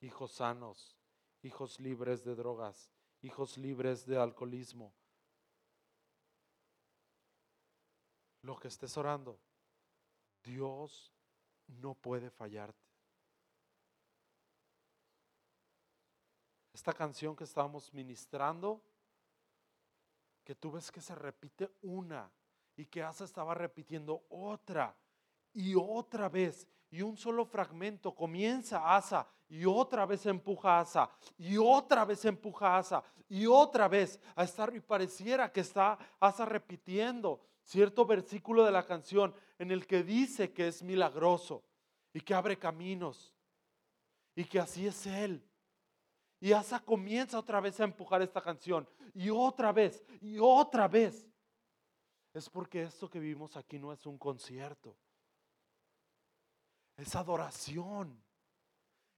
hijos 0.00 0.32
sanos, 0.32 0.96
hijos 1.42 1.80
libres 1.80 2.24
de 2.24 2.36
drogas, 2.36 2.92
hijos 3.22 3.58
libres 3.58 4.06
de 4.06 4.18
alcoholismo. 4.18 4.94
Lo 8.42 8.56
que 8.56 8.68
estés 8.68 8.96
orando, 8.96 9.40
Dios 10.44 11.12
no 11.66 11.94
puede 11.94 12.30
fallarte. 12.30 12.89
Esta 16.80 16.94
canción 16.94 17.36
que 17.36 17.44
estábamos 17.44 17.92
ministrando, 17.92 18.82
que 20.42 20.54
tú 20.54 20.70
ves 20.70 20.90
que 20.90 21.02
se 21.02 21.14
repite 21.14 21.68
una 21.82 22.32
y 22.74 22.86
que 22.86 23.02
Asa 23.02 23.24
estaba 23.24 23.52
repitiendo 23.52 24.24
otra 24.30 24.96
y 25.52 25.74
otra 25.74 26.30
vez. 26.30 26.66
Y 26.90 27.02
un 27.02 27.18
solo 27.18 27.44
fragmento 27.44 28.14
comienza 28.14 28.96
Asa 28.96 29.28
y 29.46 29.66
otra 29.66 30.06
vez 30.06 30.24
empuja 30.24 30.80
Asa 30.80 31.10
y 31.36 31.58
otra 31.58 32.06
vez 32.06 32.24
empuja 32.24 32.78
Asa 32.78 33.04
y 33.28 33.44
otra 33.44 33.86
vez 33.86 34.18
a 34.34 34.44
estar 34.44 34.74
y 34.74 34.80
pareciera 34.80 35.52
que 35.52 35.60
está 35.60 35.98
Asa 36.18 36.46
repitiendo 36.46 37.42
cierto 37.62 38.06
versículo 38.06 38.64
de 38.64 38.72
la 38.72 38.86
canción 38.86 39.34
en 39.58 39.70
el 39.70 39.86
que 39.86 40.02
dice 40.02 40.50
que 40.50 40.68
es 40.68 40.82
milagroso 40.82 41.62
y 42.14 42.22
que 42.22 42.32
abre 42.32 42.58
caminos 42.58 43.34
y 44.34 44.46
que 44.46 44.58
así 44.58 44.86
es 44.86 45.06
Él. 45.06 45.46
Y 46.40 46.52
Asa 46.52 46.80
comienza 46.80 47.38
otra 47.38 47.60
vez 47.60 47.78
a 47.80 47.84
empujar 47.84 48.22
esta 48.22 48.40
canción 48.40 48.88
y 49.14 49.28
otra 49.28 49.72
vez 49.72 50.02
y 50.22 50.38
otra 50.40 50.88
vez. 50.88 51.28
Es 52.32 52.48
porque 52.48 52.82
esto 52.82 53.10
que 53.10 53.20
vivimos 53.20 53.56
aquí 53.56 53.78
no 53.78 53.92
es 53.92 54.06
un 54.06 54.16
concierto. 54.16 54.96
Es 56.96 57.14
adoración. 57.14 58.22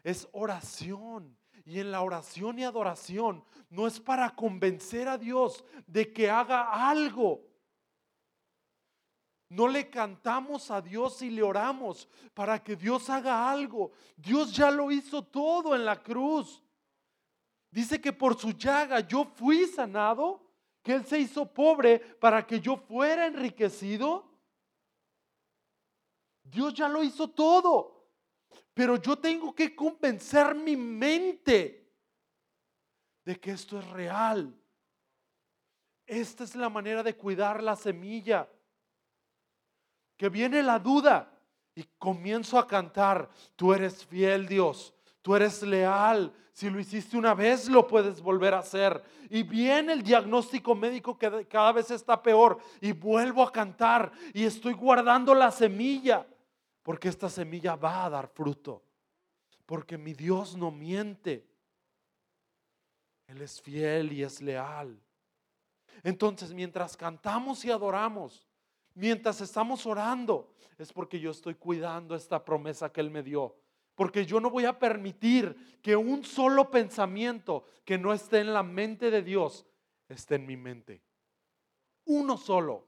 Es 0.03 0.29
oración. 0.33 1.39
Y 1.65 1.79
en 1.79 1.93
la 1.93 2.03
oración 2.03 2.59
y 2.59 2.65
adoración 2.65 3.45
no 3.71 3.87
es 3.87 4.01
para 4.01 4.35
convencer 4.35 5.09
a 5.09 5.17
Dios 5.17 5.65
de 5.87 6.13
que 6.13 6.29
haga 6.29 6.91
algo. 6.91 7.47
No 9.49 9.69
le 9.69 9.91
cantamos 9.91 10.71
a 10.71 10.81
Dios 10.81 11.23
y 11.23 11.31
le 11.31 11.43
oramos 11.43 12.09
para 12.35 12.65
que 12.65 12.75
Dios 12.75 13.11
haga 13.11 13.51
algo. 13.51 13.93
Dios 14.17 14.57
ya 14.57 14.71
lo 14.71 14.91
hizo 14.91 15.23
todo 15.23 15.77
en 15.77 15.85
la 15.85 16.03
cruz. 16.03 16.63
Dice 17.73 18.03
que 18.03 18.13
por 18.13 18.39
su 18.39 18.51
llaga 18.53 19.01
yo 19.01 19.25
fui 19.25 19.67
sanado, 19.67 20.47
que 20.83 20.93
Él 20.93 21.07
se 21.07 21.19
hizo 21.19 21.51
pobre 21.51 21.99
para 21.99 22.47
que 22.47 22.61
yo 22.61 22.77
fuera 22.77 23.27
enriquecido. 23.27 24.31
Dios 26.43 26.75
ya 26.75 26.87
lo 26.87 27.03
hizo 27.03 27.31
todo, 27.31 28.11
pero 28.75 28.97
yo 28.97 29.17
tengo 29.17 29.55
que 29.55 29.75
convencer 29.75 30.55
mi 30.55 30.77
mente 30.77 31.91
de 33.25 33.41
que 33.41 33.53
esto 33.53 33.79
es 33.79 33.89
real. 33.89 34.55
Esta 36.07 36.45
es 36.45 36.55
la 36.55 36.69
manera 36.69 37.03
de 37.03 37.17
cuidar 37.17 37.63
la 37.63 37.75
semilla. 37.75 38.51
Que 40.19 40.29
viene 40.29 40.63
la 40.63 40.79
duda 40.79 41.41
y 41.75 41.85
comienzo 41.97 42.59
a 42.59 42.67
cantar, 42.67 43.31
tú 43.57 43.73
eres 43.73 44.05
fiel 44.05 44.47
Dios, 44.47 44.93
tú 45.23 45.35
eres 45.35 45.63
leal, 45.63 46.33
si 46.53 46.69
lo 46.69 46.79
hiciste 46.79 47.17
una 47.17 47.33
vez, 47.33 47.69
lo 47.69 47.87
puedes 47.87 48.21
volver 48.21 48.53
a 48.53 48.59
hacer. 48.59 49.03
Y 49.31 49.43
viene 49.43 49.95
el 49.95 50.03
diagnóstico 50.03 50.75
médico 50.75 51.17
que 51.17 51.47
cada 51.47 51.73
vez 51.73 51.91
está 51.91 52.23
peor. 52.23 52.59
Y 52.81 52.93
vuelvo 52.93 53.43
a 53.43 53.51
cantar 53.51 54.13
y 54.35 54.45
estoy 54.45 54.75
guardando 54.75 55.35
la 55.35 55.51
semilla. 55.51 56.27
Porque 56.83 57.09
esta 57.09 57.31
semilla 57.31 57.75
va 57.77 58.05
a 58.05 58.11
dar 58.11 58.29
fruto. 58.29 58.83
Porque 59.65 59.97
mi 59.97 60.13
Dios 60.13 60.57
no 60.57 60.71
miente. 60.71 61.49
Él 63.29 63.41
es 63.41 63.63
fiel 63.63 64.13
y 64.13 64.23
es 64.23 64.43
leal. 64.43 65.01
Entonces, 66.03 66.53
mientras 66.53 66.97
cantamos 66.97 67.65
y 67.65 67.71
adoramos, 67.71 68.47
mientras 68.95 69.41
estamos 69.41 69.87
orando, 69.87 70.53
es 70.77 70.93
porque 70.93 71.19
yo 71.19 71.31
estoy 71.31 71.55
cuidando 71.55 72.15
esta 72.15 72.45
promesa 72.45 72.93
que 72.93 73.01
Él 73.01 73.11
me 73.11 73.23
dio. 73.23 73.57
Porque 73.95 74.25
yo 74.25 74.41
no 74.41 74.51
voy 74.51 74.65
a 74.65 74.79
permitir 74.79 75.79
que 75.83 75.97
un 75.97 76.25
solo 76.25 76.71
pensamiento 76.71 77.65
que 77.85 77.99
no 77.99 78.13
esté 78.13 78.41
en 78.41 78.53
la 78.55 78.63
mente 78.63 79.11
de 79.11 79.23
Dios 79.23 79.67
esté 80.09 80.37
en 80.37 80.47
mi 80.47 80.57
mente. 80.57 81.03
Uno 82.05 82.37
solo. 82.37 82.87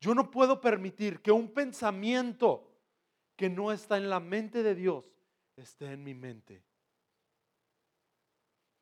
Yo 0.00 0.14
no 0.14 0.30
puedo 0.30 0.60
permitir 0.60 1.20
que 1.20 1.30
un 1.30 1.52
pensamiento 1.52 2.68
que 3.36 3.48
no 3.48 3.70
está 3.70 3.96
en 3.96 4.08
la 4.08 4.20
mente 4.20 4.62
de 4.62 4.74
Dios 4.74 5.04
esté 5.56 5.92
en 5.92 6.02
mi 6.02 6.14
mente. 6.14 6.62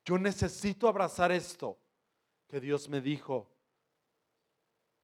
Yo 0.04 0.18
necesito 0.18 0.88
abrazar 0.88 1.30
esto 1.30 1.78
que 2.48 2.60
Dios 2.60 2.88
me 2.88 3.00
dijo 3.00 3.50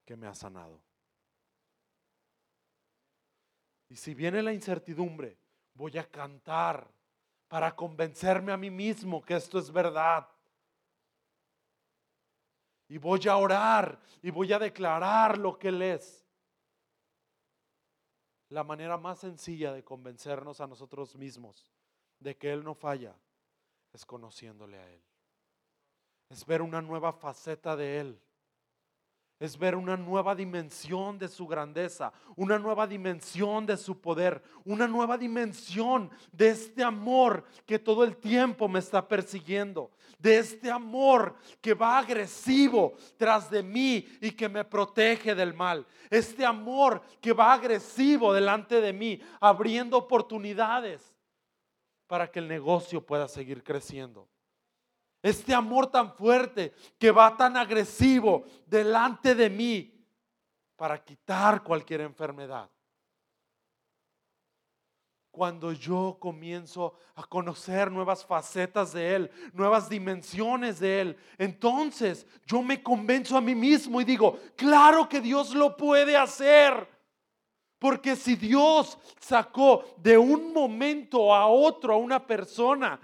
que 0.05 0.17
me 0.17 0.27
ha 0.27 0.35
sanado. 0.35 0.81
Y 3.89 3.97
si 3.97 4.15
viene 4.15 4.43
la 4.43 4.53
incertidumbre, 4.53 5.39
voy 5.77 5.99
a 5.99 6.09
cantar 6.11 6.91
para 7.49 7.75
convencerme 7.77 8.53
a 8.53 8.57
mí 8.57 8.71
mismo 8.71 9.23
que 9.23 9.37
esto 9.37 9.59
es 9.59 9.71
verdad. 9.71 10.29
Y 12.89 12.99
voy 12.99 13.27
a 13.29 13.37
orar 13.37 13.99
y 14.23 14.31
voy 14.31 14.53
a 14.53 14.59
declarar 14.59 15.39
lo 15.39 15.59
que 15.59 15.69
Él 15.69 15.83
es. 15.83 16.25
La 18.49 18.63
manera 18.65 18.97
más 18.97 19.19
sencilla 19.19 19.73
de 19.73 19.85
convencernos 19.85 20.61
a 20.61 20.67
nosotros 20.67 21.17
mismos 21.17 21.71
de 22.21 22.37
que 22.37 22.53
Él 22.53 22.65
no 22.65 22.75
falla 22.75 23.15
es 23.93 24.05
conociéndole 24.05 24.79
a 24.79 24.89
Él. 24.89 25.03
Es 26.31 26.47
ver 26.47 26.63
una 26.63 26.81
nueva 26.81 27.13
faceta 27.13 27.77
de 27.77 28.01
Él 28.01 28.21
es 29.39 29.59
ver 29.59 29.75
una 29.75 29.97
nueva 29.97 30.35
dimensión 30.35 31.19
de 31.19 31.29
su 31.29 31.47
grandeza, 31.47 32.13
una 32.37 32.59
nueva 32.59 32.87
dimensión 32.87 33.67
de 33.67 33.77
su 33.77 34.01
poder, 34.01 34.43
una 34.65 34.89
nueva 34.89 35.19
dimensión 35.19 36.11
de 36.33 36.49
este 36.49 36.83
amor 36.83 37.45
que 37.67 37.79
todo 37.79 38.05
el 38.05 38.17
tiempo 38.17 38.67
me 38.67 38.79
está 38.79 39.07
persiguiendo, 39.07 39.91
de 40.19 40.39
este 40.39 40.71
amor 40.71 41.37
que 41.61 41.75
va 41.75 41.99
agresivo 41.99 42.95
tras 43.19 43.51
de 43.51 43.63
mí 43.63 44.07
y 44.23 44.31
que 44.31 44.49
me 44.49 44.65
protege 44.65 45.35
del 45.35 45.53
mal, 45.53 45.87
este 46.09 46.45
amor 46.45 47.03
que 47.21 47.35
va 47.35 47.53
agresivo 47.53 48.33
delante 48.33 48.81
de 48.81 48.93
mí, 48.95 49.21
abriendo 49.39 49.99
oportunidades 49.99 51.15
para 52.07 52.31
que 52.31 52.39
el 52.39 52.49
negocio 52.49 53.05
pueda 53.05 53.29
seguir 53.29 53.63
creciendo. 53.63 54.29
Este 55.23 55.55
amor 55.55 55.89
tan 55.89 56.13
fuerte 56.15 56.75
que 56.99 57.11
va 57.11 57.37
tan 57.37 57.57
agresivo 57.57 58.45
delante 58.67 59.35
de 59.35 59.51
mí 59.51 59.93
para 60.77 61.03
quitar 61.03 61.63
cualquier 61.63 62.03
enfermedad. 62.03 62.71
Cuando 65.31 65.73
yo 65.73 66.17
comienzo 66.19 66.95
a 67.15 67.25
conocer 67.25 67.91
nuevas 67.91 68.25
facetas 68.25 68.93
de 68.95 69.15
Él, 69.15 69.31
nuevas 69.53 69.89
dimensiones 69.89 70.79
de 70.81 71.01
Él, 71.01 71.17
entonces 71.37 72.27
yo 72.47 72.63
me 72.63 72.83
convenzo 72.83 73.37
a 73.37 73.43
mí 73.43 73.55
mismo 73.55 74.01
y 74.01 74.05
digo, 74.05 74.39
claro 74.57 75.07
que 75.09 75.21
Dios 75.21 75.55
lo 75.55 75.77
puede 75.77 76.17
hacer. 76.17 76.89
Porque 77.79 78.17
si 78.17 78.35
Dios 78.35 78.99
sacó 79.21 79.85
de 79.99 80.17
un 80.17 80.55
momento 80.55 81.35
a 81.35 81.47
otro 81.47 81.93
a 81.93 81.99
una 81.99 82.27
persona, 82.27 82.99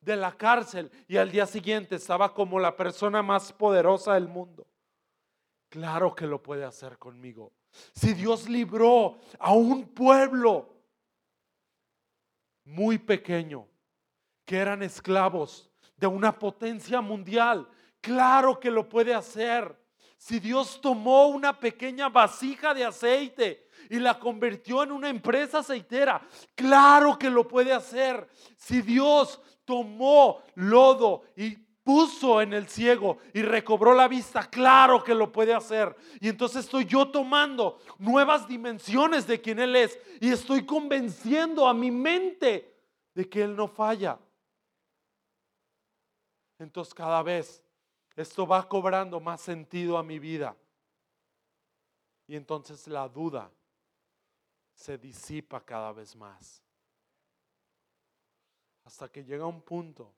de 0.00 0.16
la 0.16 0.36
cárcel 0.36 0.90
y 1.06 1.16
al 1.16 1.30
día 1.30 1.46
siguiente 1.46 1.96
estaba 1.96 2.32
como 2.32 2.58
la 2.58 2.76
persona 2.76 3.22
más 3.22 3.52
poderosa 3.52 4.14
del 4.14 4.28
mundo. 4.28 4.66
Claro 5.68 6.14
que 6.14 6.26
lo 6.26 6.42
puede 6.42 6.64
hacer 6.64 6.98
conmigo. 6.98 7.52
Si 7.92 8.14
Dios 8.14 8.48
libró 8.48 9.18
a 9.38 9.52
un 9.52 9.84
pueblo 9.88 10.74
muy 12.64 12.98
pequeño, 12.98 13.66
que 14.44 14.56
eran 14.56 14.82
esclavos 14.82 15.70
de 15.96 16.06
una 16.06 16.38
potencia 16.38 17.00
mundial, 17.00 17.68
claro 18.00 18.58
que 18.58 18.70
lo 18.70 18.88
puede 18.88 19.14
hacer. 19.14 19.76
Si 20.18 20.40
Dios 20.40 20.80
tomó 20.80 21.28
una 21.28 21.58
pequeña 21.58 22.08
vasija 22.08 22.74
de 22.74 22.84
aceite 22.84 23.68
y 23.88 24.00
la 24.00 24.18
convirtió 24.18 24.82
en 24.82 24.90
una 24.90 25.08
empresa 25.08 25.60
aceitera, 25.60 26.20
claro 26.56 27.16
que 27.16 27.30
lo 27.30 27.46
puede 27.46 27.72
hacer. 27.72 28.28
Si 28.56 28.82
Dios 28.82 29.40
tomó 29.64 30.42
lodo 30.56 31.22
y 31.36 31.56
puso 31.84 32.42
en 32.42 32.52
el 32.52 32.68
ciego 32.68 33.18
y 33.32 33.42
recobró 33.42 33.94
la 33.94 34.08
vista, 34.08 34.50
claro 34.50 35.02
que 35.02 35.14
lo 35.14 35.32
puede 35.32 35.54
hacer. 35.54 35.96
Y 36.20 36.28
entonces 36.28 36.64
estoy 36.64 36.84
yo 36.84 37.10
tomando 37.10 37.78
nuevas 37.96 38.46
dimensiones 38.48 39.26
de 39.26 39.40
quien 39.40 39.60
Él 39.60 39.76
es 39.76 39.98
y 40.20 40.30
estoy 40.30 40.66
convenciendo 40.66 41.66
a 41.66 41.72
mi 41.72 41.90
mente 41.92 42.76
de 43.14 43.28
que 43.28 43.42
Él 43.42 43.54
no 43.54 43.68
falla. 43.68 44.18
Entonces 46.58 46.92
cada 46.92 47.22
vez 47.22 47.62
esto 48.18 48.48
va 48.48 48.68
cobrando 48.68 49.20
más 49.20 49.40
sentido 49.40 49.96
a 49.96 50.02
mi 50.02 50.18
vida. 50.18 50.56
Y 52.26 52.34
entonces 52.34 52.88
la 52.88 53.08
duda 53.08 53.48
se 54.74 54.98
disipa 54.98 55.64
cada 55.64 55.92
vez 55.92 56.16
más. 56.16 56.60
Hasta 58.84 59.08
que 59.08 59.24
llega 59.24 59.46
un 59.46 59.62
punto 59.62 60.12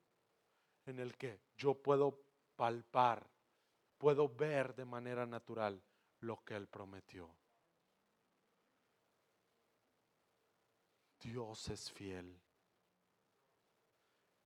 en 0.87 0.99
el 0.99 1.15
que 1.15 1.41
yo 1.55 1.75
puedo 1.75 2.23
palpar, 2.55 3.29
puedo 3.99 4.27
ver 4.27 4.73
de 4.73 4.85
manera 4.85 5.27
natural 5.27 5.79
lo 6.21 6.43
que 6.43 6.55
Él 6.55 6.67
prometió. 6.67 7.29
Dios 11.19 11.69
es 11.69 11.91
fiel 11.91 12.35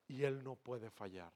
y 0.09 0.23
Él 0.23 0.43
no 0.43 0.55
puede 0.57 0.91
fallar. 0.91 1.31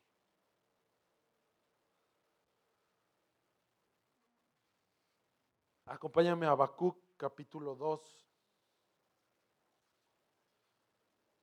Acompáñame 5.90 6.46
a 6.46 6.52
Habacuc 6.52 6.98
capítulo 7.18 7.76
2, 7.76 8.00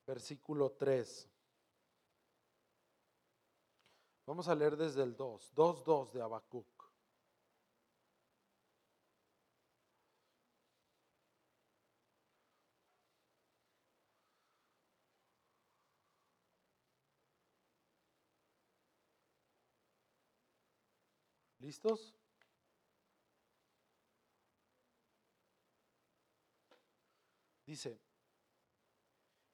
versículo 0.06 0.70
3. 0.70 1.28
Vamos 4.24 4.46
a 4.46 4.54
leer 4.54 4.76
desde 4.76 5.02
el 5.02 5.16
2, 5.16 5.52
2.2 5.52 6.12
de 6.12 6.22
Habacuc. 6.22 6.66
¿Listos? 21.58 22.16
Dice, 27.66 28.00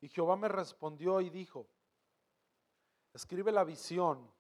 y 0.01 0.09
Jehová 0.09 0.37
me 0.37 0.49
respondió 0.49 1.21
y 1.21 1.31
dijo, 1.31 1.67
escribe 3.15 3.51
la 3.51 3.65
visión 3.65 4.31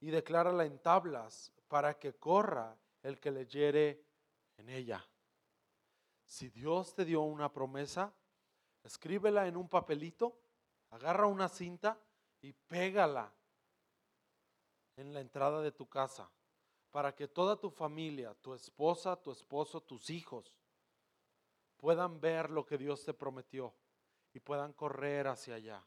y 0.00 0.10
declárala 0.10 0.66
en 0.66 0.78
tablas 0.78 1.50
para 1.68 1.98
que 1.98 2.14
corra 2.14 2.78
el 3.02 3.18
que 3.18 3.30
leyere 3.30 4.04
en 4.58 4.68
ella. 4.68 5.04
Si 6.24 6.50
Dios 6.50 6.94
te 6.94 7.06
dio 7.06 7.22
una 7.22 7.50
promesa, 7.50 8.12
escríbela 8.84 9.46
en 9.46 9.56
un 9.56 9.68
papelito, 9.68 10.38
agarra 10.90 11.26
una 11.26 11.48
cinta 11.48 11.98
y 12.42 12.52
pégala 12.52 13.32
en 14.96 15.14
la 15.14 15.20
entrada 15.20 15.62
de 15.62 15.72
tu 15.72 15.88
casa 15.88 16.30
para 16.90 17.14
que 17.14 17.28
toda 17.28 17.58
tu 17.58 17.70
familia, 17.70 18.34
tu 18.34 18.52
esposa, 18.52 19.16
tu 19.16 19.30
esposo, 19.30 19.80
tus 19.80 20.10
hijos, 20.10 20.52
puedan 21.78 22.20
ver 22.20 22.50
lo 22.50 22.66
que 22.66 22.76
Dios 22.76 23.04
te 23.04 23.14
prometió 23.14 23.74
y 24.34 24.40
puedan 24.40 24.72
correr 24.72 25.28
hacia 25.28 25.54
allá. 25.54 25.82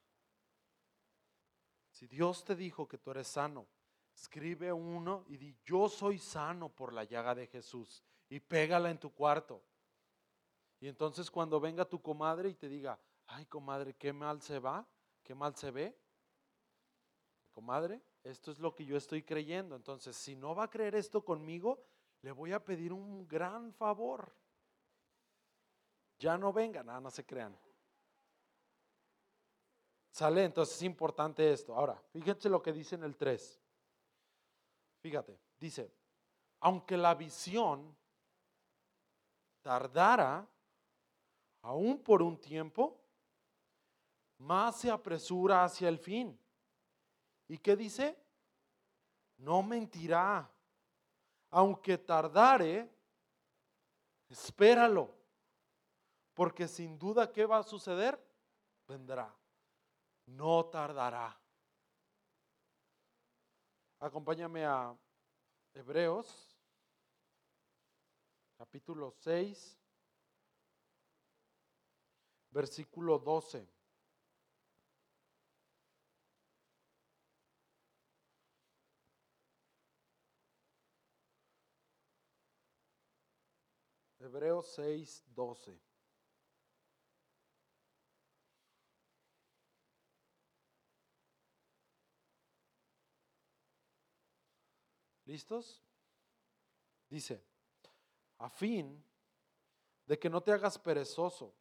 Si 1.91 2.07
Dios 2.07 2.43
te 2.43 2.55
dijo 2.55 2.87
que 2.87 2.97
tú 2.97 3.11
eres 3.11 3.27
sano, 3.27 3.67
escribe 4.15 4.71
uno 4.71 5.25
y 5.27 5.37
di, 5.37 5.55
yo 5.63 5.89
soy 5.89 6.17
sano 6.17 6.69
por 6.69 6.93
la 6.93 7.03
llaga 7.03 7.35
de 7.35 7.47
Jesús 7.47 8.03
y 8.29 8.39
pégala 8.39 8.89
en 8.89 8.99
tu 8.99 9.13
cuarto. 9.13 9.61
Y 10.79 10.87
entonces 10.87 11.29
cuando 11.29 11.59
venga 11.59 11.85
tu 11.85 12.01
comadre 12.01 12.49
y 12.49 12.55
te 12.55 12.69
diga, 12.69 12.99
ay 13.27 13.45
comadre, 13.45 13.93
qué 13.93 14.13
mal 14.13 14.41
se 14.41 14.57
va, 14.57 14.87
qué 15.21 15.35
mal 15.35 15.55
se 15.55 15.69
ve, 15.69 15.95
comadre, 17.51 18.01
esto 18.23 18.51
es 18.51 18.59
lo 18.59 18.73
que 18.73 18.85
yo 18.85 18.95
estoy 18.95 19.23
creyendo. 19.23 19.75
Entonces, 19.75 20.15
si 20.15 20.35
no 20.35 20.55
va 20.55 20.65
a 20.65 20.69
creer 20.69 20.95
esto 20.95 21.23
conmigo, 21.23 21.83
le 22.21 22.31
voy 22.31 22.53
a 22.53 22.63
pedir 22.63 22.93
un 22.93 23.27
gran 23.27 23.73
favor 23.73 24.33
ya 26.21 26.37
no 26.37 26.53
venga, 26.53 26.83
nada, 26.83 27.01
no 27.01 27.09
se 27.09 27.25
crean. 27.25 27.57
Sale, 30.11 30.43
entonces 30.43 30.75
es 30.75 30.83
importante 30.83 31.51
esto. 31.51 31.73
Ahora, 31.73 31.99
fíjense 32.11 32.47
lo 32.47 32.61
que 32.61 32.71
dice 32.71 32.93
en 32.93 33.03
el 33.03 33.15
3. 33.15 33.59
Fíjate, 35.01 35.39
dice, 35.59 35.91
aunque 36.59 36.95
la 36.95 37.15
visión 37.15 37.97
tardara 39.63 40.47
aún 41.63 42.03
por 42.03 42.21
un 42.21 42.39
tiempo, 42.39 43.01
más 44.37 44.75
se 44.75 44.91
apresura 44.91 45.63
hacia 45.63 45.89
el 45.89 45.97
fin. 45.97 46.39
¿Y 47.47 47.57
qué 47.57 47.75
dice? 47.75 48.15
No 49.37 49.63
mentirá. 49.63 50.47
Aunque 51.49 51.97
tardare, 51.97 52.87
espéralo 54.29 55.20
porque 56.41 56.67
sin 56.67 56.97
duda, 56.97 57.31
¿qué 57.31 57.45
va 57.45 57.59
a 57.59 57.63
suceder? 57.63 58.19
Vendrá. 58.87 59.31
No 60.25 60.65
tardará. 60.71 61.39
Acompáñame 63.99 64.65
a 64.65 64.97
Hebreos, 65.71 66.57
capítulo 68.57 69.11
6, 69.11 69.77
versículo 72.49 73.19
12. 73.19 73.69
Hebreos 84.17 84.65
6, 84.73 85.23
12. 85.27 85.90
¿Listos? 95.31 95.81
Dice, 97.09 97.41
a 98.39 98.49
fin 98.49 99.01
de 100.05 100.19
que 100.19 100.29
no 100.29 100.43
te 100.43 100.51
hagas 100.51 100.77
perezoso, 100.77 101.55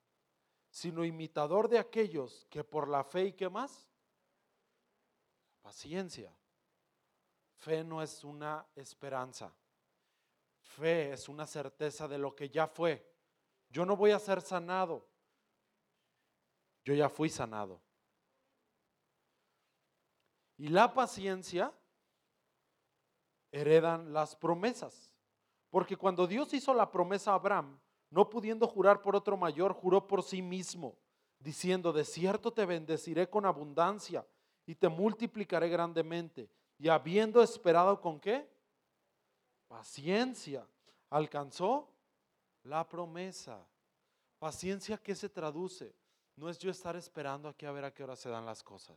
sino 0.68 1.04
imitador 1.04 1.68
de 1.68 1.78
aquellos 1.78 2.48
que 2.50 2.64
por 2.64 2.88
la 2.88 3.04
fe 3.04 3.26
y 3.26 3.32
qué 3.32 3.48
más? 3.48 3.88
Paciencia. 5.62 6.36
Fe 7.58 7.84
no 7.84 8.02
es 8.02 8.24
una 8.24 8.66
esperanza. 8.74 9.54
Fe 10.58 11.12
es 11.12 11.28
una 11.28 11.46
certeza 11.46 12.08
de 12.08 12.18
lo 12.18 12.34
que 12.34 12.50
ya 12.50 12.66
fue. 12.66 13.08
Yo 13.68 13.86
no 13.86 13.96
voy 13.96 14.10
a 14.10 14.18
ser 14.18 14.42
sanado. 14.42 15.06
Yo 16.84 16.92
ya 16.92 17.08
fui 17.08 17.30
sanado. 17.30 17.80
Y 20.56 20.66
la 20.66 20.92
paciencia 20.92 21.72
heredan 23.52 24.12
las 24.12 24.36
promesas. 24.36 25.10
Porque 25.70 25.96
cuando 25.96 26.26
Dios 26.26 26.52
hizo 26.52 26.74
la 26.74 26.90
promesa 26.90 27.32
a 27.32 27.34
Abraham, 27.34 27.78
no 28.10 28.28
pudiendo 28.28 28.66
jurar 28.66 29.02
por 29.02 29.14
otro 29.14 29.36
mayor, 29.36 29.72
juró 29.72 30.06
por 30.06 30.22
sí 30.22 30.42
mismo, 30.42 30.96
diciendo, 31.38 31.92
de 31.92 32.04
cierto 32.04 32.52
te 32.52 32.66
bendeciré 32.66 33.28
con 33.30 33.46
abundancia 33.46 34.26
y 34.66 34.74
te 34.74 34.88
multiplicaré 34.88 35.68
grandemente. 35.68 36.50
Y 36.78 36.88
habiendo 36.88 37.42
esperado 37.42 38.00
con 38.00 38.18
qué? 38.18 38.48
Paciencia. 39.68 40.66
Alcanzó 41.10 41.88
la 42.64 42.88
promesa. 42.88 43.64
Paciencia, 44.38 44.96
¿qué 44.98 45.14
se 45.14 45.28
traduce? 45.28 45.94
No 46.36 46.48
es 46.48 46.58
yo 46.58 46.70
estar 46.70 46.96
esperando 46.96 47.48
aquí 47.48 47.66
a 47.66 47.72
ver 47.72 47.84
a 47.84 47.92
qué 47.92 48.02
hora 48.02 48.16
se 48.16 48.30
dan 48.30 48.46
las 48.46 48.62
cosas. 48.62 48.96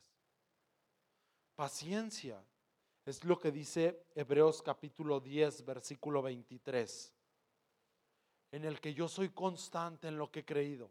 Paciencia. 1.55 2.43
Es 3.05 3.25
lo 3.25 3.37
que 3.37 3.51
dice 3.51 4.05
Hebreos 4.15 4.61
capítulo 4.61 5.19
10, 5.19 5.65
versículo 5.65 6.21
23. 6.21 7.13
En 8.53 8.63
el 8.63 8.79
que 8.79 8.93
yo 8.93 9.09
soy 9.09 9.29
constante 9.29 10.07
en 10.07 10.17
lo 10.17 10.31
que 10.31 10.39
he 10.39 10.45
creído. 10.45 10.89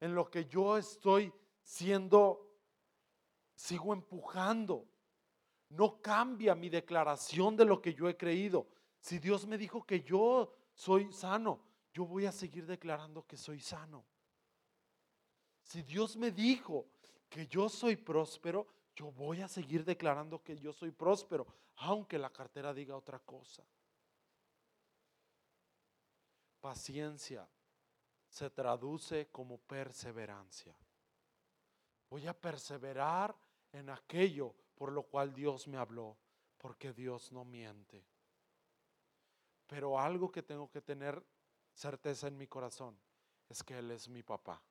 En 0.00 0.14
lo 0.14 0.30
que 0.30 0.46
yo 0.46 0.78
estoy 0.78 1.30
siendo, 1.62 2.56
sigo 3.54 3.92
empujando. 3.92 4.88
No 5.68 6.00
cambia 6.00 6.54
mi 6.54 6.70
declaración 6.70 7.56
de 7.56 7.66
lo 7.66 7.82
que 7.82 7.92
yo 7.92 8.08
he 8.08 8.16
creído. 8.16 8.66
Si 8.98 9.18
Dios 9.18 9.46
me 9.46 9.58
dijo 9.58 9.84
que 9.84 10.00
yo 10.00 10.54
soy 10.72 11.12
sano, 11.12 11.60
yo 11.92 12.06
voy 12.06 12.24
a 12.24 12.32
seguir 12.32 12.64
declarando 12.64 13.26
que 13.26 13.36
soy 13.36 13.60
sano. 13.60 14.06
Si 15.62 15.82
Dios 15.82 16.16
me 16.16 16.30
dijo 16.30 16.86
que 17.28 17.46
yo 17.46 17.68
soy 17.68 17.96
próspero, 17.96 18.66
yo 19.00 19.10
voy 19.12 19.40
a 19.40 19.48
seguir 19.48 19.82
declarando 19.82 20.42
que 20.42 20.58
yo 20.58 20.74
soy 20.74 20.90
próspero, 20.90 21.46
aunque 21.76 22.18
la 22.18 22.28
cartera 22.28 22.74
diga 22.74 22.94
otra 22.94 23.18
cosa. 23.18 23.64
Paciencia 26.60 27.48
se 28.28 28.50
traduce 28.50 29.28
como 29.28 29.56
perseverancia. 29.56 30.76
Voy 32.10 32.26
a 32.26 32.38
perseverar 32.38 33.34
en 33.72 33.88
aquello 33.88 34.54
por 34.74 34.92
lo 34.92 35.04
cual 35.04 35.32
Dios 35.32 35.66
me 35.66 35.78
habló, 35.78 36.18
porque 36.58 36.92
Dios 36.92 37.32
no 37.32 37.46
miente. 37.46 38.04
Pero 39.66 39.98
algo 39.98 40.30
que 40.30 40.42
tengo 40.42 40.70
que 40.70 40.82
tener 40.82 41.24
certeza 41.72 42.28
en 42.28 42.36
mi 42.36 42.46
corazón 42.46 43.00
es 43.48 43.62
que 43.62 43.78
Él 43.78 43.92
es 43.92 44.10
mi 44.10 44.22
papá. 44.22 44.62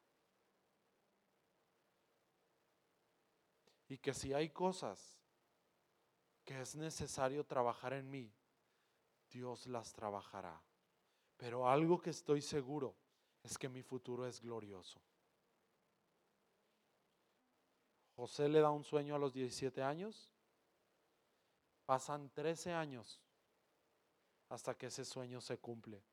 Y 3.89 3.97
que 3.97 4.13
si 4.13 4.33
hay 4.33 4.49
cosas 4.49 5.19
que 6.45 6.61
es 6.61 6.75
necesario 6.75 7.43
trabajar 7.43 7.93
en 7.93 8.09
mí, 8.09 8.31
Dios 9.31 9.65
las 9.65 9.91
trabajará. 9.93 10.61
Pero 11.37 11.67
algo 11.67 11.99
que 11.99 12.11
estoy 12.11 12.41
seguro 12.41 12.95
es 13.41 13.57
que 13.57 13.67
mi 13.67 13.81
futuro 13.81 14.27
es 14.27 14.39
glorioso. 14.39 15.01
José 18.15 18.47
le 18.47 18.59
da 18.59 18.69
un 18.69 18.83
sueño 18.83 19.15
a 19.15 19.19
los 19.19 19.33
17 19.33 19.81
años. 19.81 20.31
Pasan 21.85 22.29
13 22.29 22.73
años 22.73 23.19
hasta 24.49 24.75
que 24.77 24.87
ese 24.87 25.03
sueño 25.03 25.41
se 25.41 25.57
cumple. 25.57 26.03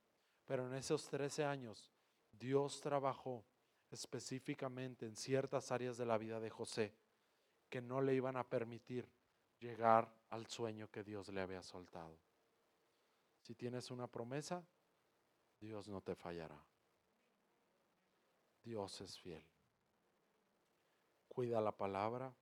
Pero 0.47 0.67
en 0.67 0.75
esos 0.75 1.09
13 1.09 1.45
años 1.45 1.91
Dios 2.33 2.81
trabajó 2.81 3.45
específicamente 3.91 5.05
en 5.05 5.17
ciertas 5.17 5.71
áreas 5.73 5.99
de 5.99 6.07
la 6.07 6.17
vida 6.17 6.41
de 6.41 6.49
José 6.49 7.06
que 7.77 7.83
no 7.83 8.01
le 8.01 8.15
iban 8.15 8.39
a 8.39 8.49
permitir 8.49 9.07
llegar 9.61 10.11
al 10.31 10.47
sueño 10.47 10.91
que 10.91 11.05
Dios 11.05 11.29
le 11.29 11.43
había 11.43 11.63
soltado. 11.63 12.17
Si 13.43 13.55
tienes 13.55 13.91
una 13.91 14.07
promesa, 14.07 14.65
Dios 15.61 15.87
no 15.87 16.01
te 16.01 16.15
fallará. 16.15 16.59
Dios 18.63 18.99
es 19.03 19.19
fiel. 19.19 19.45
Cuida 21.29 21.61
la 21.61 21.71
palabra, 21.71 22.33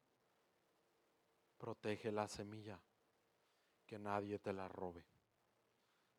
protege 1.59 2.13
la 2.13 2.29
semilla, 2.29 2.81
que 3.89 3.99
nadie 3.99 4.39
te 4.39 4.53
la 4.53 4.69
robe. 4.69 5.05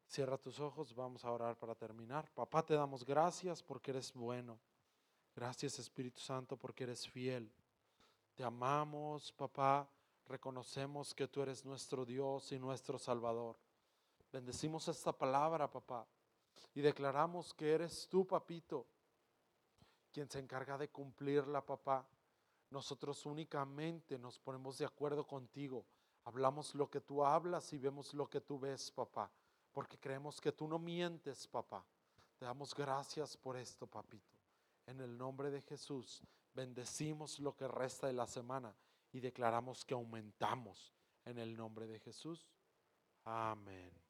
Cierra 0.08 0.38
tus 0.38 0.60
ojos, 0.60 0.94
vamos 0.94 1.24
a 1.24 1.32
orar 1.32 1.58
para 1.58 1.74
terminar. 1.74 2.30
Papá, 2.34 2.66
te 2.66 2.74
damos 2.74 3.06
gracias 3.06 3.64
porque 3.64 3.92
eres 3.92 4.12
bueno. 4.12 4.60
Gracias 5.34 5.80
Espíritu 5.80 6.20
Santo 6.20 6.58
porque 6.58 6.84
eres 6.84 7.08
fiel. 7.08 7.50
Te 8.36 8.44
amamos, 8.44 9.32
papá. 9.32 9.88
Reconocemos 10.28 11.14
que 11.14 11.28
tú 11.28 11.42
eres 11.42 11.64
nuestro 11.64 12.06
Dios 12.06 12.52
y 12.52 12.60
nuestro 12.60 13.00
Salvador. 13.00 13.56
Bendecimos 14.30 14.90
esta 14.90 15.14
palabra, 15.14 15.72
papá. 15.72 16.06
Y 16.74 16.82
declaramos 16.82 17.54
que 17.54 17.72
eres 17.72 18.10
tú, 18.10 18.28
papito, 18.28 18.86
quien 20.12 20.30
se 20.30 20.40
encarga 20.40 20.78
de 20.78 20.90
cumplirla, 20.90 21.66
papá. 21.66 22.06
Nosotros 22.72 23.26
únicamente 23.26 24.20
nos 24.20 24.38
ponemos 24.38 24.78
de 24.80 24.86
acuerdo 24.86 25.26
contigo. 25.26 25.86
Hablamos 26.26 26.76
lo 26.76 26.90
que 26.90 27.00
tú 27.00 27.24
hablas 27.24 27.72
y 27.72 27.78
vemos 27.78 28.14
lo 28.14 28.30
que 28.30 28.42
tú 28.42 28.60
ves, 28.60 28.92
papá. 28.92 29.32
Porque 29.72 29.98
creemos 29.98 30.42
que 30.42 30.52
tú 30.52 30.68
no 30.68 30.78
mientes, 30.78 31.48
papá. 31.48 31.86
Te 32.38 32.44
damos 32.44 32.76
gracias 32.76 33.38
por 33.38 33.56
esto, 33.56 33.88
papito. 33.88 34.36
En 34.88 35.00
el 35.00 35.18
nombre 35.18 35.50
de 35.52 35.62
Jesús 35.62 36.22
bendecimos 36.56 37.40
lo 37.40 37.56
que 37.56 37.68
resta 37.68 38.08
de 38.08 38.14
la 38.14 38.26
semana 38.26 38.76
y 39.12 39.20
declaramos 39.20 39.86
que 39.86 39.94
aumentamos 39.94 40.94
en 41.26 41.38
el 41.38 41.56
nombre 41.56 41.86
de 41.86 42.00
Jesús. 42.00 42.48
Amén. 43.24 44.05